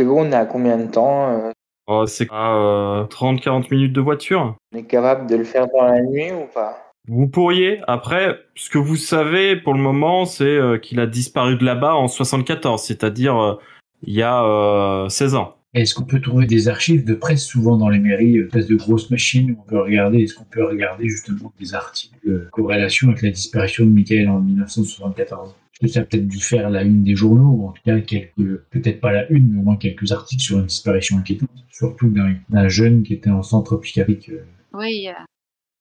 on 0.00 0.32
est 0.32 0.34
à 0.34 0.46
combien 0.46 0.78
de 0.78 0.90
temps 0.90 1.30
euh? 1.30 1.52
oh, 1.86 2.06
C'est 2.06 2.26
à 2.32 3.06
30-40 3.08 3.70
minutes 3.70 3.92
de 3.92 4.00
voiture. 4.00 4.56
On 4.74 4.78
est 4.78 4.82
capable 4.82 5.30
de 5.30 5.36
le 5.36 5.44
faire 5.44 5.68
dans 5.68 5.84
la 5.84 6.00
nuit 6.00 6.32
ou 6.32 6.52
pas? 6.52 6.90
Vous 7.06 7.28
pourriez. 7.28 7.80
Après, 7.86 8.36
ce 8.56 8.68
que 8.68 8.78
vous 8.78 8.96
savez 8.96 9.54
pour 9.54 9.74
le 9.74 9.80
moment, 9.80 10.24
c'est 10.24 10.44
euh, 10.44 10.78
qu'il 10.78 10.98
a 10.98 11.06
disparu 11.06 11.54
de 11.54 11.64
là-bas 11.64 11.94
en 11.94 12.08
74, 12.08 12.82
c'est-à-dire 12.82 13.40
euh, 13.40 13.54
il 14.02 14.14
y 14.14 14.24
a 14.24 15.06
16 15.08 15.34
euh, 15.34 15.38
ans. 15.38 15.54
Est-ce 15.72 15.94
qu'on 15.94 16.04
peut 16.04 16.20
trouver 16.20 16.46
des 16.46 16.68
archives 16.68 17.04
de 17.04 17.14
presse 17.14 17.44
souvent 17.44 17.76
dans 17.76 17.88
les 17.88 18.00
mairies, 18.00 18.38
espèce 18.38 18.66
de 18.66 18.74
grosses 18.74 19.10
machines 19.10 19.52
où 19.52 19.60
on 19.60 19.68
peut 19.68 19.80
regarder? 19.80 20.18
Est-ce 20.18 20.34
qu'on 20.34 20.44
peut 20.44 20.64
regarder 20.64 21.08
justement 21.08 21.52
des 21.60 21.74
articles 21.74 22.16
de 22.26 22.48
corrélation 22.50 23.08
avec 23.08 23.22
la 23.22 23.30
disparition 23.30 23.84
de 23.84 23.90
Michael 23.90 24.28
en 24.28 24.40
1974 24.40 25.54
que 25.80 25.88
ça 25.88 26.00
a 26.00 26.02
peut-être 26.02 26.28
dû 26.28 26.40
faire 26.40 26.68
la 26.68 26.82
une 26.82 27.02
des 27.02 27.16
journaux, 27.16 27.56
ou 27.56 27.68
en 27.68 27.72
tout 27.72 27.80
cas 27.86 27.98
quelques, 28.00 28.60
peut-être 28.70 29.00
pas 29.00 29.12
la 29.12 29.26
une, 29.30 29.50
mais 29.50 29.60
au 29.60 29.62
moins 29.62 29.76
quelques 29.76 30.12
articles 30.12 30.42
sur 30.42 30.58
une 30.58 30.66
disparition 30.66 31.16
inquiétante, 31.16 31.48
surtout 31.70 32.10
d'un 32.10 32.68
jeune 32.68 33.02
qui 33.02 33.14
était 33.14 33.30
en 33.30 33.42
centre 33.42 33.78
psychiatrique. 33.78 34.30
Oui, 34.74 35.08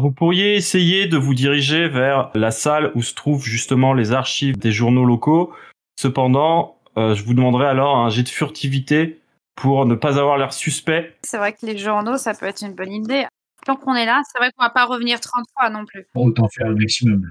vous 0.01 0.11
pourriez 0.11 0.55
essayer 0.55 1.07
de 1.07 1.17
vous 1.17 1.33
diriger 1.33 1.89
vers 1.89 2.31
la 2.33 2.51
salle 2.51 2.93
où 2.95 3.01
se 3.01 3.13
trouvent 3.13 3.43
justement 3.43 3.93
les 3.93 4.13
archives 4.13 4.57
des 4.57 4.71
journaux 4.71 5.03
locaux. 5.03 5.51
Cependant, 5.99 6.77
euh, 6.95 7.13
je 7.15 7.23
vous 7.25 7.33
demanderai 7.33 7.67
alors 7.67 7.97
un 7.97 8.09
jet 8.09 8.23
de 8.23 8.29
furtivité 8.29 9.19
pour 9.61 9.85
ne 9.85 9.95
pas 9.95 10.19
avoir 10.19 10.37
l'air 10.37 10.53
suspect. 10.53 11.15
C'est 11.23 11.37
vrai 11.37 11.53
que 11.53 11.65
les 11.65 11.77
journaux, 11.77 12.17
ça 12.17 12.33
peut 12.33 12.45
être 12.45 12.61
une 12.61 12.73
bonne 12.73 12.91
idée. 12.91 13.25
Tant 13.65 13.75
qu'on 13.75 13.95
est 13.95 14.05
là, 14.05 14.21
c'est 14.31 14.39
vrai 14.39 14.51
qu'on 14.55 14.63
va 14.63 14.69
pas 14.69 14.85
revenir 14.85 15.19
30 15.19 15.45
fois 15.53 15.69
non 15.69 15.85
plus. 15.85 16.07
Autant 16.15 16.47
faire 16.47 16.69
le 16.69 16.75
maximum. 16.75 17.25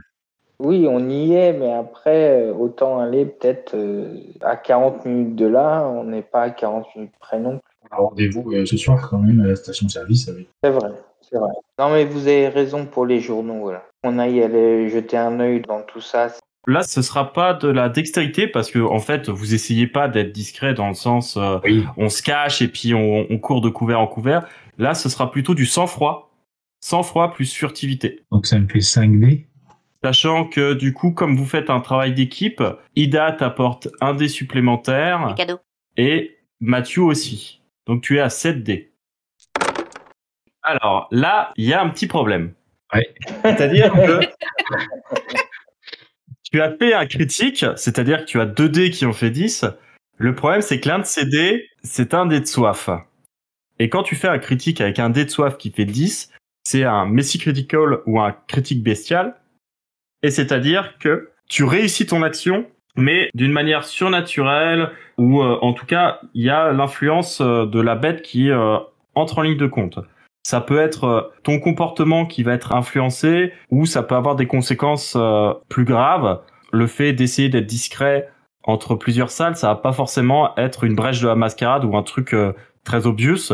Oui, 0.61 0.87
on 0.89 1.09
y 1.09 1.35
est, 1.35 1.53
mais 1.53 1.73
après, 1.73 2.43
euh, 2.43 2.53
autant 2.53 2.99
aller 2.99 3.27
peut-être 3.27 3.75
euh, 3.75 4.19
à 4.41 4.57
40 4.57 5.05
minutes 5.07 5.37
de 5.37 5.47
là, 5.47 5.87
on 5.87 6.05
n'est 6.05 6.23
pas 6.23 6.43
à 6.43 6.51
40 6.51 6.87
minutes 6.97 7.15
près 7.21 7.39
non 7.39 7.59
plus. 7.59 7.97
Rendez-vous 7.97 8.67
ce 8.67 8.77
soir 8.77 9.09
quand 9.09 9.19
même 9.19 9.41
à 9.41 9.47
la 9.47 9.57
station-service 9.57 10.29
avec. 10.29 10.49
C'est 10.63 10.71
vrai. 10.71 10.91
Non, 11.79 11.91
mais 11.91 12.05
vous 12.05 12.27
avez 12.27 12.49
raison 12.49 12.87
pour 12.87 13.07
les 13.07 13.21
journaux. 13.21 13.73
On 14.03 14.19
a 14.19 14.29
y 14.29 14.43
aller 14.43 14.91
jeter 14.91 15.17
un 15.17 15.41
œil 15.41 15.63
dans 15.63 15.83
tout 15.83 16.01
ça. 16.01 16.29
Là, 16.67 16.83
ce 16.83 17.01
sera 17.01 17.33
pas 17.33 17.55
de 17.55 17.69
la 17.69 17.89
dextérité 17.89 18.47
parce 18.47 18.71
que 18.71 18.79
en 18.79 18.99
fait, 18.99 19.29
vous 19.29 19.55
essayez 19.55 19.87
pas 19.87 20.09
d'être 20.09 20.33
discret 20.33 20.75
dans 20.75 20.89
le 20.89 20.95
sens 20.95 21.37
euh, 21.37 21.59
on 21.97 22.09
se 22.09 22.23
cache 22.23 22.61
et 22.61 22.69
puis 22.69 22.95
on, 22.95 23.39
court 23.39 23.61
de 23.61 23.71
couvert 23.71 24.01
en 24.01 24.07
couvert. 24.07 24.47
Là, 24.77 24.95
ce 24.95 25.09
sera 25.09 25.31
plutôt 25.31 25.55
du 25.55 25.67
sang-froid. 25.67 26.31
Sang-froid 26.81 27.33
plus 27.33 27.53
furtivité. 27.53 28.21
Donc 28.31 28.47
ça 28.47 28.59
me 28.59 28.69
fait 28.69 28.81
5 28.81 29.19
dés. 29.19 29.47
Sachant 30.05 30.45
que 30.45 30.75
du 30.75 30.93
coup, 30.93 31.11
comme 31.11 31.37
vous 31.37 31.47
faites 31.47 31.71
un 31.71 31.81
travail 31.81 32.13
d'équipe, 32.13 32.63
Ida 32.95 33.33
t'apporte 33.33 33.89
un 34.01 34.15
dé 34.15 34.29
supplémentaire. 34.29 35.35
Cadeau. 35.37 35.59
Et 35.97 36.37
Mathieu 36.61 37.03
aussi. 37.03 37.63
Donc 37.87 38.03
tu 38.03 38.19
es 38.19 38.21
à 38.21 38.29
7 38.29 38.63
dés. 38.63 38.93
Alors 40.63 41.09
là, 41.11 41.53
il 41.57 41.65
y 41.65 41.73
a 41.73 41.83
un 41.83 41.89
petit 41.89 42.07
problème. 42.07 42.53
C'est-à-dire 43.43 43.93
que 43.93 44.21
tu 46.51 46.61
as 46.61 46.77
fait 46.77 46.95
un 46.95 47.07
critique, 47.07 47.65
c'est-à-dire 47.77 48.21
que 48.21 48.25
tu 48.25 48.41
as 48.41 48.47
deux 48.47 48.69
dés 48.69 48.91
qui 48.91 49.07
ont 49.07 49.13
fait 49.13 49.31
10. 49.31 49.67
Le 50.17 50.35
problème, 50.35 50.63
c'est 50.63 50.81
que 50.81 50.89
l'un 50.89 50.99
de 50.99 51.07
ces 51.07 51.25
dés, 51.25 51.69
c'est 51.83 52.15
un 52.15 52.27
dé 52.27 52.41
de 52.41 52.47
soif. 52.47 52.91
Et 53.79 53.89
quand 53.89 54.03
tu 54.03 54.17
fais 54.17 54.29
un 54.29 54.39
critique 54.39 54.81
avec 54.81 54.99
un 54.99 55.11
dé 55.11 55.25
de 55.25 55.31
soif 55.31 55.57
qui 55.57 55.71
fait 55.71 55.85
10, 55.85 56.33
c'est 56.65 56.85
un 56.85 57.07
Messi 57.07 57.39
Critical 57.39 57.99
ou 58.07 58.21
un 58.21 58.33
critique 58.49 58.83
bestial. 58.83 59.37
Et 60.23 60.31
c'est-à-dire 60.31 60.99
que 60.99 61.31
tu 61.49 61.65
réussis 61.65 62.07
ton 62.07 62.23
action 62.23 62.67
mais 62.99 63.31
d'une 63.33 63.53
manière 63.53 63.85
surnaturelle, 63.85 64.91
ou 65.17 65.41
euh, 65.41 65.57
en 65.63 65.73
tout 65.73 65.87
cas, 65.87 66.21
il 66.35 66.45
y 66.45 66.51
a 66.51 66.73
l'influence 66.73 67.41
euh, 67.41 67.65
de 67.65 67.81
la 67.81 67.95
bête 67.95 68.23
qui 68.23 68.51
euh, 68.51 68.79
entre 69.15 69.39
en 69.39 69.43
ligne 69.43 69.57
de 69.57 69.69
compte. 69.69 70.01
Ça 70.49 70.63
peut 70.63 70.79
être 70.79 71.05
euh, 71.05 71.21
ton 71.43 71.61
comportement 71.61 72.25
qui 72.25 72.43
va 72.43 72.55
être 72.55 72.75
influencé, 72.75 73.53
ou 73.71 73.85
ça 73.85 74.03
peut 74.03 74.15
avoir 74.15 74.35
des 74.35 74.47
conséquences 74.47 75.13
euh, 75.15 75.53
plus 75.69 75.85
graves. 75.85 76.41
Le 76.73 76.87
fait 76.87 77.13
d'essayer 77.13 77.51
d'être 77.51 77.67
discret 77.67 78.31
entre 78.63 78.95
plusieurs 78.95 79.31
salles, 79.31 79.57
ça 79.57 79.67
va 79.67 79.77
pas 79.77 79.93
forcément 79.93 80.57
être 80.57 80.85
une 80.85 80.95
brèche 80.95 81.21
de 81.21 81.29
la 81.29 81.35
mascarade 81.35 81.85
ou 81.85 81.95
un 81.99 82.03
truc 82.03 82.33
euh, 82.33 82.55
très 82.83 83.07
obvious. 83.07 83.53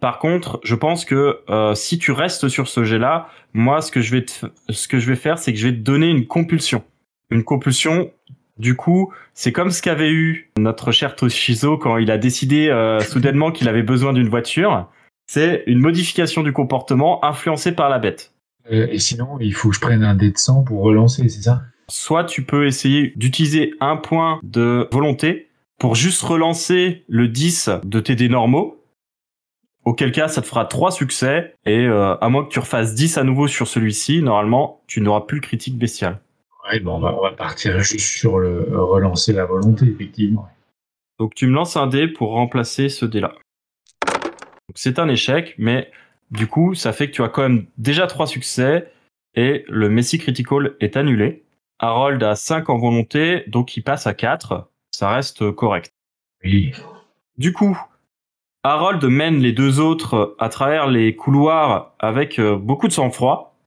Par 0.00 0.18
contre, 0.18 0.60
je 0.64 0.74
pense 0.74 1.04
que 1.04 1.40
euh, 1.50 1.74
si 1.74 1.98
tu 1.98 2.10
restes 2.10 2.48
sur 2.48 2.68
ce 2.68 2.84
jet-là, 2.84 3.28
moi, 3.52 3.82
ce 3.82 3.92
que 3.92 4.00
je 4.00 4.10
vais 4.10 4.24
te 4.24 4.46
ce 4.70 4.88
que 4.88 4.98
je 4.98 5.06
vais 5.06 5.16
faire, 5.16 5.36
c'est 5.38 5.52
que 5.52 5.58
je 5.58 5.68
vais 5.68 5.74
te 5.74 5.82
donner 5.82 6.08
une 6.08 6.26
compulsion. 6.26 6.82
Une 7.28 7.44
compulsion. 7.44 8.12
Du 8.56 8.76
coup, 8.76 9.12
c'est 9.34 9.52
comme 9.52 9.70
ce 9.70 9.82
qu'avait 9.82 10.10
eu 10.10 10.50
notre 10.58 10.90
cher 10.90 11.16
Toshizo 11.16 11.76
quand 11.76 11.98
il 11.98 12.10
a 12.10 12.16
décidé 12.16 12.70
euh, 12.70 13.00
soudainement 13.00 13.52
qu'il 13.52 13.68
avait 13.68 13.82
besoin 13.82 14.14
d'une 14.14 14.30
voiture. 14.30 14.88
C'est 15.32 15.62
une 15.68 15.78
modification 15.78 16.42
du 16.42 16.52
comportement 16.52 17.24
influencée 17.24 17.70
par 17.70 17.88
la 17.88 18.00
bête. 18.00 18.34
Euh, 18.72 18.88
et 18.90 18.98
sinon, 18.98 19.38
il 19.38 19.54
faut 19.54 19.68
que 19.68 19.76
je 19.76 19.80
prenne 19.80 20.02
un 20.02 20.16
dé 20.16 20.32
de 20.32 20.36
100 20.36 20.64
pour 20.64 20.82
relancer, 20.82 21.28
c'est 21.28 21.42
ça? 21.42 21.62
Soit 21.88 22.24
tu 22.24 22.42
peux 22.42 22.66
essayer 22.66 23.12
d'utiliser 23.14 23.72
un 23.78 23.96
point 23.96 24.40
de 24.42 24.88
volonté 24.90 25.48
pour 25.78 25.94
juste 25.94 26.20
relancer 26.22 27.04
le 27.06 27.28
10 27.28 27.70
de 27.84 28.00
tes 28.00 28.16
dés 28.16 28.28
normaux. 28.28 28.82
Auquel 29.84 30.10
cas, 30.10 30.26
ça 30.26 30.42
te 30.42 30.48
fera 30.48 30.64
3 30.64 30.90
succès. 30.90 31.54
Et 31.64 31.86
euh, 31.86 32.16
à 32.16 32.28
moins 32.28 32.44
que 32.44 32.50
tu 32.50 32.58
refasses 32.58 32.96
10 32.96 33.16
à 33.16 33.22
nouveau 33.22 33.46
sur 33.46 33.68
celui-ci, 33.68 34.22
normalement, 34.22 34.80
tu 34.88 35.00
n'auras 35.00 35.20
plus 35.20 35.36
le 35.36 35.42
critique 35.42 35.78
bestial. 35.78 36.18
Ouais, 36.68 36.80
bon, 36.80 36.96
on 36.96 36.98
va, 36.98 37.14
on 37.16 37.22
va 37.22 37.30
partir 37.30 37.78
juste 37.78 38.18
sur 38.18 38.40
le 38.40 38.66
relancer 38.72 39.32
la 39.32 39.44
volonté, 39.44 39.86
effectivement. 39.86 40.48
Donc 41.20 41.36
tu 41.36 41.46
me 41.46 41.52
lances 41.52 41.76
un 41.76 41.86
dé 41.86 42.08
pour 42.08 42.30
remplacer 42.30 42.88
ce 42.88 43.06
dé-là. 43.06 43.34
Donc 44.70 44.78
c'est 44.78 45.00
un 45.00 45.08
échec, 45.08 45.56
mais 45.58 45.90
du 46.30 46.46
coup, 46.46 46.76
ça 46.76 46.92
fait 46.92 47.08
que 47.08 47.12
tu 47.12 47.24
as 47.24 47.28
quand 47.28 47.42
même 47.42 47.66
déjà 47.76 48.06
3 48.06 48.28
succès 48.28 48.92
et 49.34 49.64
le 49.66 49.88
Messi 49.88 50.16
Critical 50.18 50.76
est 50.78 50.96
annulé. 50.96 51.42
Harold 51.80 52.22
a 52.22 52.36
5 52.36 52.70
en 52.70 52.78
volonté, 52.78 53.42
donc 53.48 53.76
il 53.76 53.82
passe 53.82 54.06
à 54.06 54.14
4. 54.14 54.70
Ça 54.92 55.10
reste 55.10 55.50
correct. 55.50 55.90
Oui. 56.44 56.70
Du 57.36 57.52
coup, 57.52 57.76
Harold 58.62 59.02
mène 59.02 59.40
les 59.40 59.50
deux 59.50 59.80
autres 59.80 60.36
à 60.38 60.48
travers 60.48 60.86
les 60.86 61.16
couloirs 61.16 61.96
avec 61.98 62.38
euh, 62.38 62.56
beaucoup 62.56 62.86
de 62.86 62.92
sang-froid, 62.92 63.58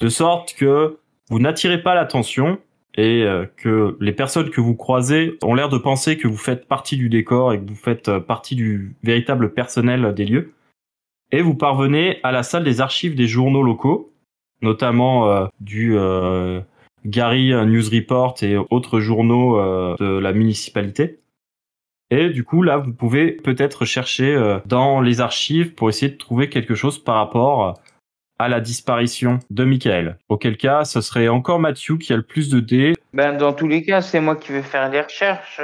de 0.00 0.08
sorte 0.08 0.54
que 0.54 0.98
vous 1.30 1.38
n'attirez 1.38 1.80
pas 1.80 1.94
l'attention 1.94 2.58
et 2.98 3.22
euh, 3.22 3.46
que 3.56 3.96
les 4.00 4.12
personnes 4.12 4.50
que 4.50 4.60
vous 4.60 4.74
croisez 4.74 5.38
ont 5.42 5.54
l'air 5.54 5.68
de 5.68 5.78
penser 5.78 6.16
que 6.16 6.26
vous 6.26 6.36
faites 6.36 6.66
partie 6.66 6.96
du 6.96 7.08
décor 7.08 7.52
et 7.52 7.60
que 7.60 7.68
vous 7.68 7.76
faites 7.76 8.08
euh, 8.08 8.18
partie 8.18 8.56
du 8.56 8.96
véritable 9.04 9.54
personnel 9.54 10.12
des 10.14 10.24
lieux. 10.24 10.52
Et 11.30 11.40
vous 11.40 11.54
parvenez 11.54 12.18
à 12.24 12.32
la 12.32 12.42
salle 12.42 12.64
des 12.64 12.80
archives 12.80 13.14
des 13.14 13.28
journaux 13.28 13.62
locaux, 13.62 14.12
notamment 14.62 15.30
euh, 15.30 15.46
du 15.60 15.96
Gary 17.06 17.50
News 17.52 17.88
Report 17.92 18.34
et 18.42 18.56
autres 18.56 18.98
journaux 18.98 19.58
de 19.98 20.18
la 20.18 20.32
municipalité. 20.32 21.20
Et 22.10 22.30
du 22.30 22.44
coup, 22.44 22.62
là, 22.62 22.78
vous 22.78 22.94
pouvez 22.94 23.30
peut-être 23.30 23.84
chercher 23.84 24.58
dans 24.64 25.02
les 25.02 25.20
archives 25.20 25.74
pour 25.74 25.90
essayer 25.90 26.10
de 26.10 26.16
trouver 26.16 26.48
quelque 26.48 26.74
chose 26.74 26.98
par 26.98 27.16
rapport 27.16 27.78
à 28.38 28.48
la 28.48 28.60
disparition 28.60 29.38
de 29.50 29.64
Michael. 29.64 30.18
Auquel 30.28 30.56
cas, 30.56 30.84
ce 30.84 31.00
serait 31.00 31.28
encore 31.28 31.58
Matthew 31.58 31.98
qui 31.98 32.12
a 32.12 32.16
le 32.16 32.22
plus 32.22 32.48
de 32.50 32.60
dés. 32.60 32.94
Ben, 33.12 33.36
dans 33.36 33.52
tous 33.52 33.68
les 33.68 33.82
cas, 33.82 34.00
c'est 34.00 34.20
moi 34.20 34.36
qui 34.36 34.52
vais 34.52 34.62
faire 34.62 34.90
les 34.90 35.00
recherches, 35.00 35.60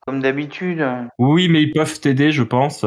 comme 0.00 0.20
d'habitude. 0.20 0.84
Oui, 1.18 1.48
mais 1.48 1.62
ils 1.62 1.72
peuvent 1.72 2.00
t'aider, 2.00 2.30
je 2.32 2.42
pense. 2.42 2.84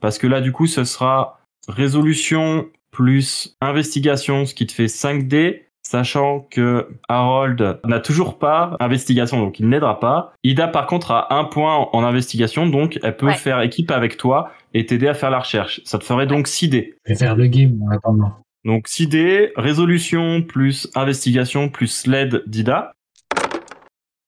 Parce 0.00 0.18
que 0.18 0.26
là, 0.26 0.40
du 0.40 0.52
coup, 0.52 0.66
ce 0.66 0.84
sera 0.84 1.38
résolution 1.68 2.66
plus 2.90 3.56
investigation, 3.60 4.46
ce 4.46 4.54
qui 4.54 4.66
te 4.66 4.72
fait 4.72 4.88
5 4.88 5.26
dés. 5.28 5.66
Sachant 5.84 6.46
que 6.48 6.88
Harold 7.08 7.80
n'a 7.84 7.98
toujours 7.98 8.38
pas 8.38 8.76
investigation, 8.78 9.38
donc 9.40 9.58
il 9.58 9.68
n'aidera 9.68 9.98
pas. 9.98 10.32
Ida, 10.44 10.68
par 10.68 10.86
contre, 10.86 11.10
a 11.10 11.34
un 11.34 11.44
point 11.44 11.88
en 11.92 12.04
investigation, 12.04 12.66
donc 12.68 13.00
elle 13.02 13.16
peut 13.16 13.26
Ouais. 13.26 13.34
faire 13.34 13.60
équipe 13.60 13.90
avec 13.90 14.16
toi 14.16 14.52
et 14.74 14.86
t'aider 14.86 15.08
à 15.08 15.14
faire 15.14 15.30
la 15.30 15.40
recherche. 15.40 15.80
Ça 15.84 15.98
te 15.98 16.04
ferait 16.04 16.28
donc 16.28 16.46
6 16.46 16.68
dés. 16.68 16.94
Je 17.04 17.12
vais 17.12 17.18
faire 17.18 17.34
le 17.36 17.46
game 17.48 17.82
en 17.82 17.90
attendant. 17.90 18.32
Donc 18.64 18.88
6 18.88 19.06
dés, 19.08 19.52
résolution 19.56 20.42
plus 20.42 20.88
investigation 20.94 21.68
plus 21.68 22.06
l'aide 22.06 22.42
d'Ida. 22.46 22.92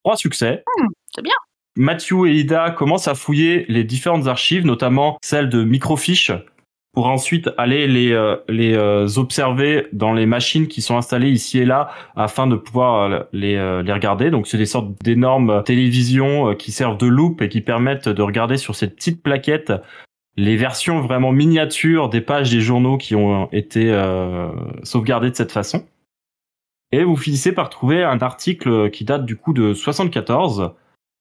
3 0.04 0.16
succès. 0.16 0.64
c'est 1.14 1.22
bien. 1.22 1.34
Matthew 1.76 2.26
et 2.26 2.34
Ida 2.36 2.70
commencent 2.70 3.08
à 3.08 3.14
fouiller 3.14 3.64
les 3.68 3.82
différentes 3.84 4.28
archives, 4.28 4.64
notamment 4.64 5.18
celles 5.22 5.48
de 5.48 5.64
microfiches, 5.64 6.32
pour 6.92 7.08
ensuite 7.08 7.50
aller 7.58 7.88
les, 7.88 8.12
euh, 8.12 8.36
les 8.48 8.74
euh, 8.74 9.08
observer 9.16 9.88
dans 9.92 10.12
les 10.12 10.26
machines 10.26 10.68
qui 10.68 10.80
sont 10.80 10.96
installées 10.96 11.30
ici 11.30 11.58
et 11.58 11.64
là 11.64 11.90
afin 12.14 12.46
de 12.46 12.54
pouvoir 12.54 13.10
euh, 13.10 13.20
les, 13.32 13.56
euh, 13.56 13.82
les 13.82 13.92
regarder. 13.92 14.30
Donc 14.30 14.46
c'est 14.46 14.58
des 14.58 14.66
sortes 14.66 14.92
d'énormes 15.02 15.64
télévisions 15.64 16.50
euh, 16.50 16.54
qui 16.54 16.70
servent 16.70 16.98
de 16.98 17.06
loupe 17.06 17.42
et 17.42 17.48
qui 17.48 17.60
permettent 17.60 18.08
de 18.08 18.22
regarder 18.22 18.56
sur 18.56 18.76
cette 18.76 18.94
petite 18.94 19.22
plaquette 19.22 19.72
les 20.36 20.56
versions 20.56 21.00
vraiment 21.00 21.32
miniatures 21.32 22.08
des 22.08 22.20
pages 22.20 22.50
des 22.50 22.60
journaux 22.60 22.98
qui 22.98 23.14
ont 23.14 23.48
été 23.52 23.90
euh, 23.90 24.50
sauvegardées 24.82 25.30
de 25.30 25.36
cette 25.36 25.52
façon. 25.52 25.86
Et 26.92 27.04
vous 27.04 27.16
finissez 27.16 27.52
par 27.52 27.70
trouver 27.70 28.02
un 28.04 28.18
article 28.18 28.90
qui 28.90 29.04
date 29.04 29.24
du 29.24 29.36
coup 29.36 29.52
de 29.52 29.74
74, 29.74 30.72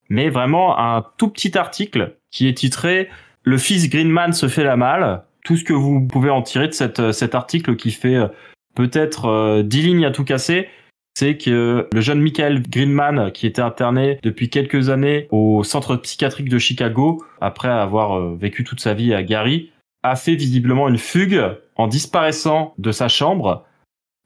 mais 0.09 0.29
vraiment 0.29 0.77
un 0.79 1.05
tout 1.17 1.29
petit 1.29 1.57
article 1.57 2.17
qui 2.31 2.47
est 2.47 2.57
titré 2.57 3.09
Le 3.43 3.57
fils 3.57 3.89
Greenman 3.89 4.33
se 4.33 4.47
fait 4.47 4.63
la 4.63 4.75
malle. 4.75 5.23
Tout 5.43 5.57
ce 5.57 5.63
que 5.63 5.73
vous 5.73 6.01
pouvez 6.01 6.29
en 6.29 6.41
tirer 6.41 6.67
de 6.67 6.73
cette, 6.73 7.11
cet 7.11 7.35
article 7.35 7.75
qui 7.75 7.91
fait 7.91 8.15
euh, 8.15 8.27
peut-être 8.75 9.25
euh, 9.25 9.63
10 9.63 9.81
lignes 9.81 10.05
à 10.05 10.11
tout 10.11 10.23
casser, 10.23 10.69
c'est 11.15 11.37
que 11.37 11.87
le 11.91 12.01
jeune 12.01 12.21
Michael 12.21 12.63
Greenman, 12.63 13.31
qui 13.31 13.45
était 13.45 13.61
interné 13.61 14.19
depuis 14.23 14.49
quelques 14.49 14.89
années 14.89 15.27
au 15.31 15.63
centre 15.63 15.95
psychiatrique 15.95 16.49
de 16.49 16.57
Chicago, 16.57 17.23
après 17.39 17.69
avoir 17.69 18.17
euh, 18.17 18.35
vécu 18.35 18.63
toute 18.63 18.79
sa 18.79 18.93
vie 18.93 19.13
à 19.13 19.23
Gary, 19.23 19.71
a 20.01 20.15
fait 20.15 20.35
visiblement 20.35 20.89
une 20.89 20.97
fugue 20.97 21.41
en 21.75 21.87
disparaissant 21.87 22.73
de 22.77 22.91
sa 22.91 23.07
chambre, 23.07 23.65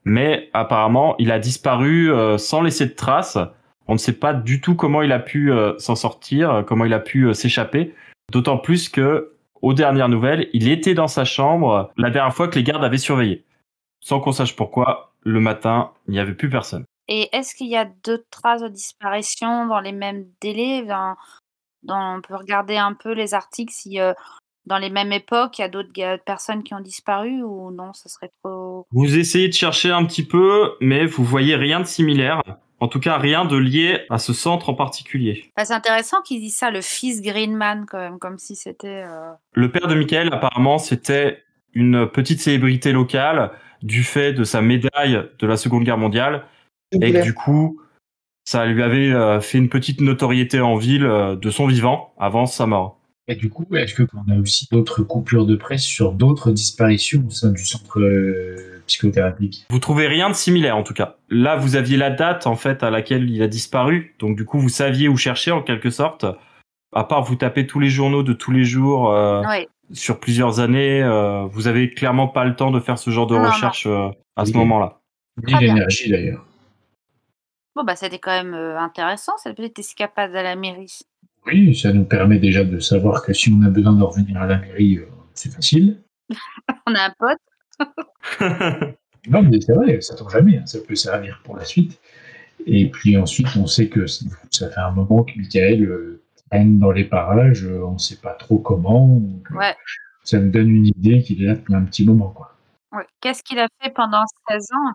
mais 0.04 0.48
apparemment 0.54 1.14
il 1.18 1.30
a 1.30 1.38
disparu 1.38 2.10
euh, 2.10 2.38
sans 2.38 2.62
laisser 2.62 2.86
de 2.86 2.94
traces. 2.94 3.38
On 3.86 3.94
ne 3.94 3.98
sait 3.98 4.14
pas 4.14 4.34
du 4.34 4.60
tout 4.60 4.74
comment 4.74 5.02
il 5.02 5.12
a 5.12 5.18
pu 5.18 5.52
euh, 5.52 5.78
s'en 5.78 5.94
sortir, 5.94 6.64
comment 6.66 6.84
il 6.84 6.92
a 6.94 7.00
pu 7.00 7.32
s'échapper. 7.34 7.94
D'autant 8.32 8.58
plus 8.58 8.88
que, 8.88 9.32
aux 9.62 9.74
dernières 9.74 10.08
nouvelles, 10.08 10.48
il 10.52 10.68
était 10.68 10.94
dans 10.94 11.08
sa 11.08 11.24
chambre 11.24 11.90
la 11.96 12.10
dernière 12.10 12.34
fois 12.34 12.48
que 12.48 12.56
les 12.56 12.62
gardes 12.62 12.84
avaient 12.84 12.98
surveillé. 12.98 13.44
Sans 14.00 14.20
qu'on 14.20 14.32
sache 14.32 14.54
pourquoi, 14.54 15.07
le 15.28 15.40
matin, 15.40 15.92
il 16.06 16.12
n'y 16.12 16.20
avait 16.20 16.34
plus 16.34 16.50
personne. 16.50 16.84
Et 17.08 17.28
est-ce 17.36 17.54
qu'il 17.54 17.68
y 17.68 17.76
a 17.76 17.86
d'autres 18.04 18.28
traces 18.30 18.62
de 18.62 18.68
disparition 18.68 19.66
dans 19.66 19.80
les 19.80 19.92
mêmes 19.92 20.26
délais? 20.40 20.82
Dans, 20.84 21.16
dans- 21.82 22.16
On 22.16 22.20
peut 22.20 22.34
regarder 22.36 22.76
un 22.76 22.94
peu 22.94 23.12
les 23.12 23.32
articles 23.34 23.72
si 23.72 23.98
euh, 24.00 24.12
dans 24.66 24.78
les 24.78 24.90
mêmes 24.90 25.12
époques, 25.12 25.58
il 25.58 25.62
y 25.62 25.64
a 25.64 25.68
d'autres 25.68 25.92
personnes 26.26 26.62
qui 26.62 26.74
ont 26.74 26.80
disparu 26.80 27.42
ou 27.42 27.70
non, 27.70 27.92
ce 27.94 28.08
serait 28.10 28.30
trop... 28.42 28.86
Vous 28.90 29.16
essayez 29.18 29.48
de 29.48 29.54
chercher 29.54 29.90
un 29.90 30.04
petit 30.04 30.26
peu, 30.26 30.72
mais 30.82 31.06
vous 31.06 31.24
voyez 31.24 31.56
rien 31.56 31.80
de 31.80 31.86
similaire. 31.86 32.42
En 32.80 32.86
tout 32.88 33.00
cas, 33.00 33.16
rien 33.16 33.44
de 33.46 33.56
lié 33.56 34.04
à 34.10 34.18
ce 34.18 34.32
centre 34.34 34.68
en 34.68 34.74
particulier. 34.74 35.50
Enfin, 35.56 35.64
c'est 35.64 35.72
intéressant 35.74 36.20
qu'ils 36.22 36.40
disent 36.40 36.56
ça, 36.58 36.70
le 36.70 36.82
fils 36.82 37.22
Greenman, 37.22 37.86
quand 37.86 37.98
même, 37.98 38.18
comme 38.18 38.38
si 38.38 38.54
c'était... 38.54 39.02
euh, 39.06 39.32
Le 39.52 39.72
père 39.72 39.88
de 39.88 39.94
Michael, 39.94 40.32
apparemment, 40.32 40.78
c'était 40.78 41.42
une 41.72 42.06
petite 42.06 42.40
célébrité 42.40 42.92
locale 42.92 43.50
du 43.82 44.02
fait 44.04 44.32
de 44.32 44.44
sa 44.44 44.60
médaille 44.60 45.22
de 45.38 45.46
la 45.46 45.56
Seconde 45.56 45.84
Guerre 45.84 45.98
mondiale. 45.98 46.44
Et 46.92 47.12
que 47.12 47.22
du 47.22 47.34
coup, 47.34 47.80
ça 48.44 48.64
lui 48.64 48.82
avait 48.82 49.12
euh, 49.12 49.40
fait 49.40 49.58
une 49.58 49.68
petite 49.68 50.00
notoriété 50.00 50.60
en 50.60 50.76
ville 50.76 51.04
euh, 51.04 51.36
de 51.36 51.50
son 51.50 51.66
vivant 51.66 52.14
avant 52.18 52.46
sa 52.46 52.66
mort. 52.66 52.98
Et 53.30 53.34
du 53.34 53.50
coup, 53.50 53.66
est-ce 53.76 53.94
que 53.94 54.04
on 54.14 54.32
a 54.32 54.38
aussi 54.38 54.66
d'autres 54.72 55.02
coupures 55.02 55.44
de 55.44 55.54
presse 55.54 55.82
sur 55.82 56.12
d'autres 56.12 56.50
disparitions 56.50 57.24
au 57.26 57.30
sein 57.30 57.50
du 57.50 57.62
centre 57.62 58.00
euh, 58.00 58.80
psychothérapique 58.86 59.66
Vous 59.68 59.78
trouvez 59.78 60.06
rien 60.06 60.30
de 60.30 60.34
similaire 60.34 60.78
en 60.78 60.82
tout 60.82 60.94
cas. 60.94 61.16
Là, 61.28 61.54
vous 61.56 61.76
aviez 61.76 61.98
la 61.98 62.08
date 62.08 62.46
en 62.46 62.56
fait 62.56 62.82
à 62.82 62.88
laquelle 62.88 63.28
il 63.28 63.42
a 63.42 63.48
disparu, 63.48 64.14
donc 64.18 64.34
du 64.34 64.46
coup 64.46 64.58
vous 64.58 64.70
saviez 64.70 65.08
où 65.08 65.18
chercher 65.18 65.50
en 65.50 65.62
quelque 65.62 65.90
sorte. 65.90 66.24
À 66.94 67.04
part 67.04 67.22
vous 67.22 67.36
taper 67.36 67.66
tous 67.66 67.80
les 67.80 67.90
journaux 67.90 68.22
de 68.22 68.32
tous 68.32 68.50
les 68.50 68.64
jours 68.64 69.12
euh, 69.12 69.42
Ouais. 69.42 69.68
Sur 69.92 70.20
plusieurs 70.20 70.60
années, 70.60 71.02
euh, 71.02 71.44
vous 71.46 71.66
avez 71.66 71.90
clairement 71.90 72.28
pas 72.28 72.44
le 72.44 72.54
temps 72.56 72.70
de 72.70 72.80
faire 72.80 72.98
ce 72.98 73.10
genre 73.10 73.26
de 73.26 73.34
Non, 73.34 73.42
non. 73.42 73.48
recherche 73.50 73.86
euh, 73.86 74.08
à 74.36 74.44
ce 74.44 74.52
Oui. 74.52 74.58
moment-là. 74.58 75.00
Ni 75.46 75.54
l'énergie 75.58 76.10
d'ailleurs. 76.10 76.44
Bon, 77.76 77.84
bah, 77.84 77.94
c'était 77.96 78.18
quand 78.18 78.32
même 78.32 78.54
euh, 78.54 78.78
intéressant, 78.78 79.32
cette 79.38 79.56
petite 79.56 79.78
escapade 79.78 80.34
à 80.34 80.42
la 80.42 80.56
mairie. 80.56 80.98
Oui, 81.46 81.74
ça 81.74 81.92
nous 81.92 82.04
permet 82.04 82.38
déjà 82.38 82.64
de 82.64 82.78
savoir 82.80 83.22
que 83.22 83.32
si 83.32 83.50
on 83.56 83.64
a 83.64 83.70
besoin 83.70 83.92
de 83.92 84.02
revenir 84.02 84.36
à 84.42 84.46
la 84.46 84.58
mairie, 84.58 84.98
euh, 84.98 85.06
c'est 85.34 85.52
facile. 85.52 86.02
On 86.86 86.94
a 86.94 87.06
un 87.06 87.14
pote. 87.18 87.38
Non, 89.28 89.42
mais 89.42 89.60
c'est 89.60 89.74
vrai, 89.74 90.00
ça 90.00 90.14
tombe 90.14 90.30
jamais, 90.30 90.56
hein, 90.58 90.64
ça 90.64 90.78
peut 90.86 90.94
servir 90.94 91.40
pour 91.44 91.56
la 91.56 91.64
suite. 91.64 92.00
Et 92.66 92.88
puis 92.88 93.16
ensuite, 93.16 93.48
on 93.56 93.66
sait 93.66 93.88
que 93.88 94.06
ça 94.06 94.70
fait 94.70 94.80
un 94.80 94.92
moment 94.92 95.22
que 95.22 95.32
Michael 95.36 95.82
euh, 95.84 96.22
traîne 96.50 96.78
dans 96.78 96.90
les 96.90 97.04
parages, 97.04 97.64
on 97.66 97.92
ne 97.92 97.98
sait 97.98 98.20
pas 98.20 98.34
trop 98.34 98.58
comment. 98.58 99.06
donc, 99.06 99.50
Ouais. 99.50 99.76
Ça 100.24 100.38
me 100.38 100.50
donne 100.50 100.68
une 100.68 100.86
idée 100.86 101.22
qu'il 101.22 101.42
est 101.42 101.46
là 101.46 101.54
depuis 101.54 101.74
un 101.74 101.84
petit 101.84 102.04
moment. 102.04 102.28
Quoi. 102.28 102.54
Ouais. 102.92 103.06
Qu'est-ce 103.20 103.42
qu'il 103.42 103.58
a 103.58 103.66
fait 103.80 103.90
pendant 103.90 104.24
16 104.50 104.66
ans? 104.72 104.92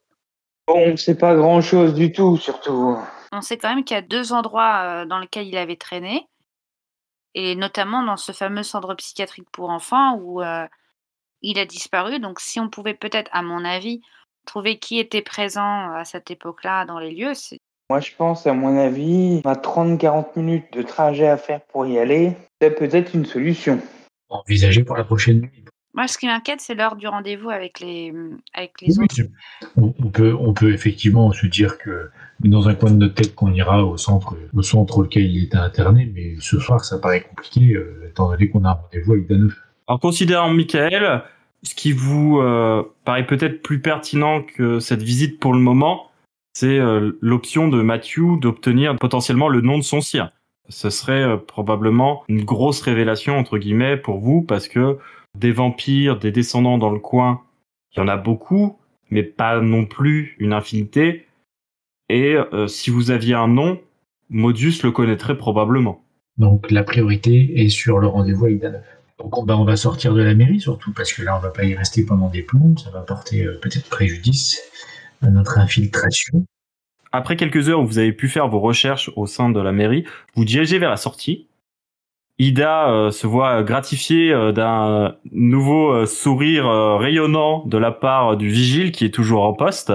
Bon, 0.68 0.94
on 0.94 0.98
sait 0.98 1.18
pas 1.18 1.36
grand 1.36 1.62
chose 1.62 1.94
du 1.94 2.12
tout, 2.12 2.38
surtout. 2.38 2.98
On 3.32 3.42
sait 3.42 3.58
quand 3.58 3.74
même 3.74 3.84
qu'il 3.84 3.96
y 3.96 3.98
a 3.98 4.04
deux 4.04 4.32
endroits 4.32 4.82
euh, 4.84 5.06
dans 5.06 5.20
lesquels 5.20 5.48
il 5.48 5.58
avait 5.58 5.76
traîné, 5.76 6.28
et 7.34 7.56
notamment 7.56 8.04
dans 8.04 8.18
ce 8.18 8.32
fameux 8.32 8.63
centre 8.63 8.94
psychiatrique 8.94 9.50
pour 9.52 9.70
enfants 9.70 10.16
où 10.16 10.42
euh, 10.42 10.68
il 11.42 11.58
a 11.60 11.66
disparu. 11.66 12.20
Donc, 12.20 12.39
si 12.39 12.60
on 12.60 12.70
pouvait 12.70 12.94
peut-être, 12.94 13.30
à 13.34 13.42
mon 13.42 13.66
avis, 13.66 14.02
trouver 14.46 14.78
qui 14.78 15.00
était 15.00 15.22
présent 15.22 15.92
à 15.92 16.06
cette 16.06 16.30
époque-là 16.32 16.86
dans 16.86 17.00
les 17.00 17.12
lieux, 17.12 17.34
c'est 17.34 17.60
Moi, 17.89 18.00
je 18.00 18.12
pense, 18.17 18.48
à 18.48 18.54
mon 18.54 18.78
avis, 18.78 19.41
on 19.46 19.50
a 19.50 19.56
30-40 19.56 20.26
minutes 20.38 20.65
de 20.74 20.82
trajet 20.82 21.28
à 21.28 21.38
faire 21.38 21.62
pour 21.62 21.86
y 21.86 22.00
aller. 22.00 22.32
C'est 22.62 22.72
peut-être 22.72 23.13
une 23.13 23.26
solution. 23.26 23.80
Envisagé 24.30 24.84
pour 24.84 24.96
la 24.98 25.04
prochaine 25.04 25.41
nuit. 25.41 25.63
moi 25.93 26.08
ce 26.08 26.17
qui 26.17 26.26
m'inquiète, 26.26 26.60
c'est 26.62 26.74
l'heure 26.74 26.96
du 26.96 27.08
rendez-vous 27.08 27.50
avec 27.52 27.80
les 27.82 28.12
avec 28.56 28.82
les 28.82 28.98
Oui, 28.98 29.04
autres. 29.06 29.30
on, 29.78 29.93
on 30.04 30.10
peut, 30.10 30.34
on 30.39 30.54
peut 30.54 30.74
effectivement 30.74 31.32
se 31.34 31.46
dire 31.46 31.78
que 31.78 32.10
dans 32.39 32.67
un 32.67 32.74
coin 32.74 32.89
de 32.89 32.96
notre 32.96 33.13
tête 33.13 33.36
qu'on 33.36 33.54
ira 33.54 33.84
au 33.86 33.98
centre, 33.98 34.36
au 34.56 34.62
centre 34.63 34.98
auquel 35.00 35.24
il 35.26 35.43
était 35.43 35.58
interné, 35.58 36.10
mais 36.15 36.36
ce 36.39 36.60
soir 36.60 36.84
ça 36.84 36.98
paraît 36.98 37.22
compliqué 37.22 37.74
euh, 37.74 38.08
étant 38.10 38.30
donné 38.32 38.50
qu'on 38.50 38.63
a 38.65 38.69
un 38.69 38.74
rendez-vous 38.74 39.12
avec 39.13 39.28
Danov. 39.28 39.54
Alors, 39.88 40.00
considérant 40.00 40.50
Michael, 40.52 41.22
ce 41.62 41.76
qui 41.76 41.91
vous 41.91 42.39
euh, 42.39 42.82
paraît 43.06 43.28
peut-être 43.28 43.62
plus 43.62 43.80
pertinent 43.82 44.41
que 44.41 44.80
cette 44.80 45.04
visite 45.04 45.39
pour 45.39 45.54
le 45.54 45.60
moment, 45.60 46.08
c'est 46.54 46.80
euh, 46.80 47.18
l'option 47.20 47.68
de 47.68 47.82
Matthew 47.82 48.39
d'obtenir 48.39 48.96
potentiellement 48.98 49.50
le 49.50 49.62
nom 49.62 49.78
de 49.78 49.84
son 49.84 50.02
sire. 50.02 50.30
Ce 50.70 50.89
serait 50.89 51.24
euh, 51.24 51.38
probablement 51.38 52.24
une 52.30 52.46
grosse 52.46 52.82
révélation, 52.82 53.38
entre 53.38 53.58
guillemets, 53.58 53.98
pour 53.98 54.20
vous, 54.20 54.44
parce 54.44 54.68
que 54.68 54.98
des 55.38 55.52
vampires, 55.52 56.20
des 56.20 56.32
descendants 56.32 56.78
dans 56.78 56.92
le 56.92 57.00
coin, 57.00 57.42
il 57.92 58.00
y 58.00 58.02
en 58.02 58.08
a 58.08 58.18
beaucoup, 58.18 58.78
mais 59.10 59.24
pas 59.24 59.60
non 59.60 59.86
plus 59.86 60.36
une 60.39 60.54
infinité. 60.54 61.26
Et 62.10 62.36
euh, 62.36 62.68
si 62.68 62.92
vous 62.92 63.10
aviez 63.10 63.34
un 63.34 63.48
nom, 63.48 63.82
Modius 64.30 64.84
le 64.84 64.92
connaîtrait 64.92 65.38
probablement. 65.38 66.04
Donc 66.38 66.70
la 66.72 66.84
priorité 66.84 67.62
est 67.62 67.70
sur 67.70 68.00
le 68.00 68.08
rendez-vous 68.08 68.46
avec 68.46 68.60
Danov. 68.60 68.84
Donc 69.20 69.38
on, 69.38 69.63
va 69.63 69.76
sortir 69.76 70.13
de 70.13 70.22
la 70.22 70.34
mairie 70.34 70.60
surtout 70.60 70.92
parce 70.92 71.13
que 71.13 71.22
là 71.22 71.38
on 71.38 71.39
va 71.39 71.50
pas 71.50 71.63
y 71.63 71.76
rester 71.76 72.04
pendant 72.04 72.30
des 72.30 72.42
plombs, 72.42 72.76
ça 72.78 72.89
va 72.89 73.02
porter 73.02 73.46
peut-être 73.62 73.88
préjudice 73.88 74.60
à 75.23 75.29
notre 75.29 75.57
infiltration. 75.59 76.45
Après 77.12 77.36
quelques 77.36 77.69
heures 77.69 77.79
où 77.79 77.86
vous 77.86 77.99
avez 77.99 78.12
pu 78.13 78.27
faire 78.27 78.47
vos 78.47 78.59
recherches 78.59 79.12
au 79.15 79.27
sein 79.27 79.49
de 79.49 79.59
la 79.59 79.71
mairie, 79.71 80.05
vous 80.36 80.45
dirigez 80.45 80.79
vers 80.79 80.89
la 80.89 80.97
sortie. 80.97 81.47
Ida 82.39 82.89
euh, 82.89 83.12
se 83.12 83.27
voit 83.27 83.62
gratifiée 83.62 84.33
euh, 84.33 84.51
d'un 84.51 85.15
nouveau 85.31 85.91
euh, 85.93 86.05
sourire 86.07 86.67
euh, 86.67 86.97
rayonnant 86.97 87.63
de 87.67 87.77
la 87.77 87.91
part 87.91 88.38
du 88.38 88.47
vigile 88.49 88.91
qui 88.91 89.05
est 89.05 89.13
toujours 89.13 89.43
en 89.43 89.53
poste 89.53 89.93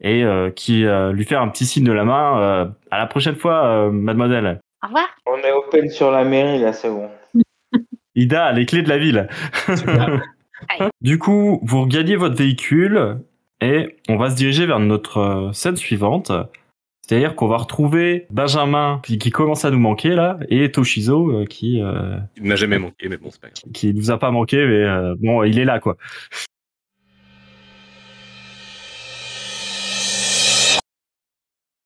et 0.00 0.24
euh, 0.24 0.50
qui 0.50 0.86
euh, 0.86 1.12
lui 1.12 1.26
fait 1.26 1.36
un 1.36 1.48
petit 1.48 1.66
signe 1.66 1.84
de 1.84 1.92
la 1.92 2.04
main. 2.04 2.40
euh, 2.40 2.66
à 2.90 2.98
la 2.98 3.06
prochaine 3.06 3.36
fois, 3.36 3.66
euh, 3.66 3.90
mademoiselle. 3.90 4.60
Au 4.82 4.86
revoir. 4.86 5.08
On 5.26 5.36
est 5.36 5.52
open 5.52 5.90
sur 5.90 6.10
la 6.10 6.24
mairie, 6.24 6.58
là, 6.60 6.72
c'est 6.72 6.88
bon. 6.88 7.10
Ida 8.14 8.46
a 8.46 8.52
les 8.52 8.64
clés 8.66 8.82
de 8.82 8.88
la 8.88 8.98
ville. 8.98 9.28
Du 11.00 11.18
coup, 11.18 11.58
vous 11.64 11.82
regagnez 11.82 12.14
votre 12.14 12.36
véhicule 12.36 13.18
et 13.62 13.96
on 14.08 14.16
va 14.16 14.30
se 14.30 14.36
diriger 14.36 14.66
vers 14.66 14.80
notre 14.80 15.18
euh, 15.18 15.52
scène 15.52 15.76
suivante. 15.76 16.32
C'est-à-dire 17.06 17.34
qu'on 17.34 17.48
va 17.48 17.56
retrouver 17.56 18.26
Benjamin 18.30 19.00
qui, 19.04 19.18
qui 19.18 19.30
commence 19.30 19.64
à 19.64 19.70
nous 19.70 19.78
manquer 19.78 20.10
là 20.10 20.38
et 20.48 20.70
Toshizo 20.70 21.30
euh, 21.30 21.44
qui 21.46 21.82
euh, 21.82 22.16
Il 22.36 22.44
m'a 22.44 22.54
jamais 22.56 22.78
manqué, 22.78 23.08
mais 23.08 23.16
bon, 23.16 23.28
c'est 23.30 23.40
pas 23.40 23.48
grave. 23.48 23.72
qui 23.72 23.92
nous 23.92 24.10
a 24.10 24.18
pas 24.18 24.30
manqué 24.30 24.64
mais 24.64 24.84
euh, 24.84 25.14
bon 25.18 25.42
il 25.42 25.58
est 25.58 25.64
là 25.64 25.80
quoi. 25.80 25.96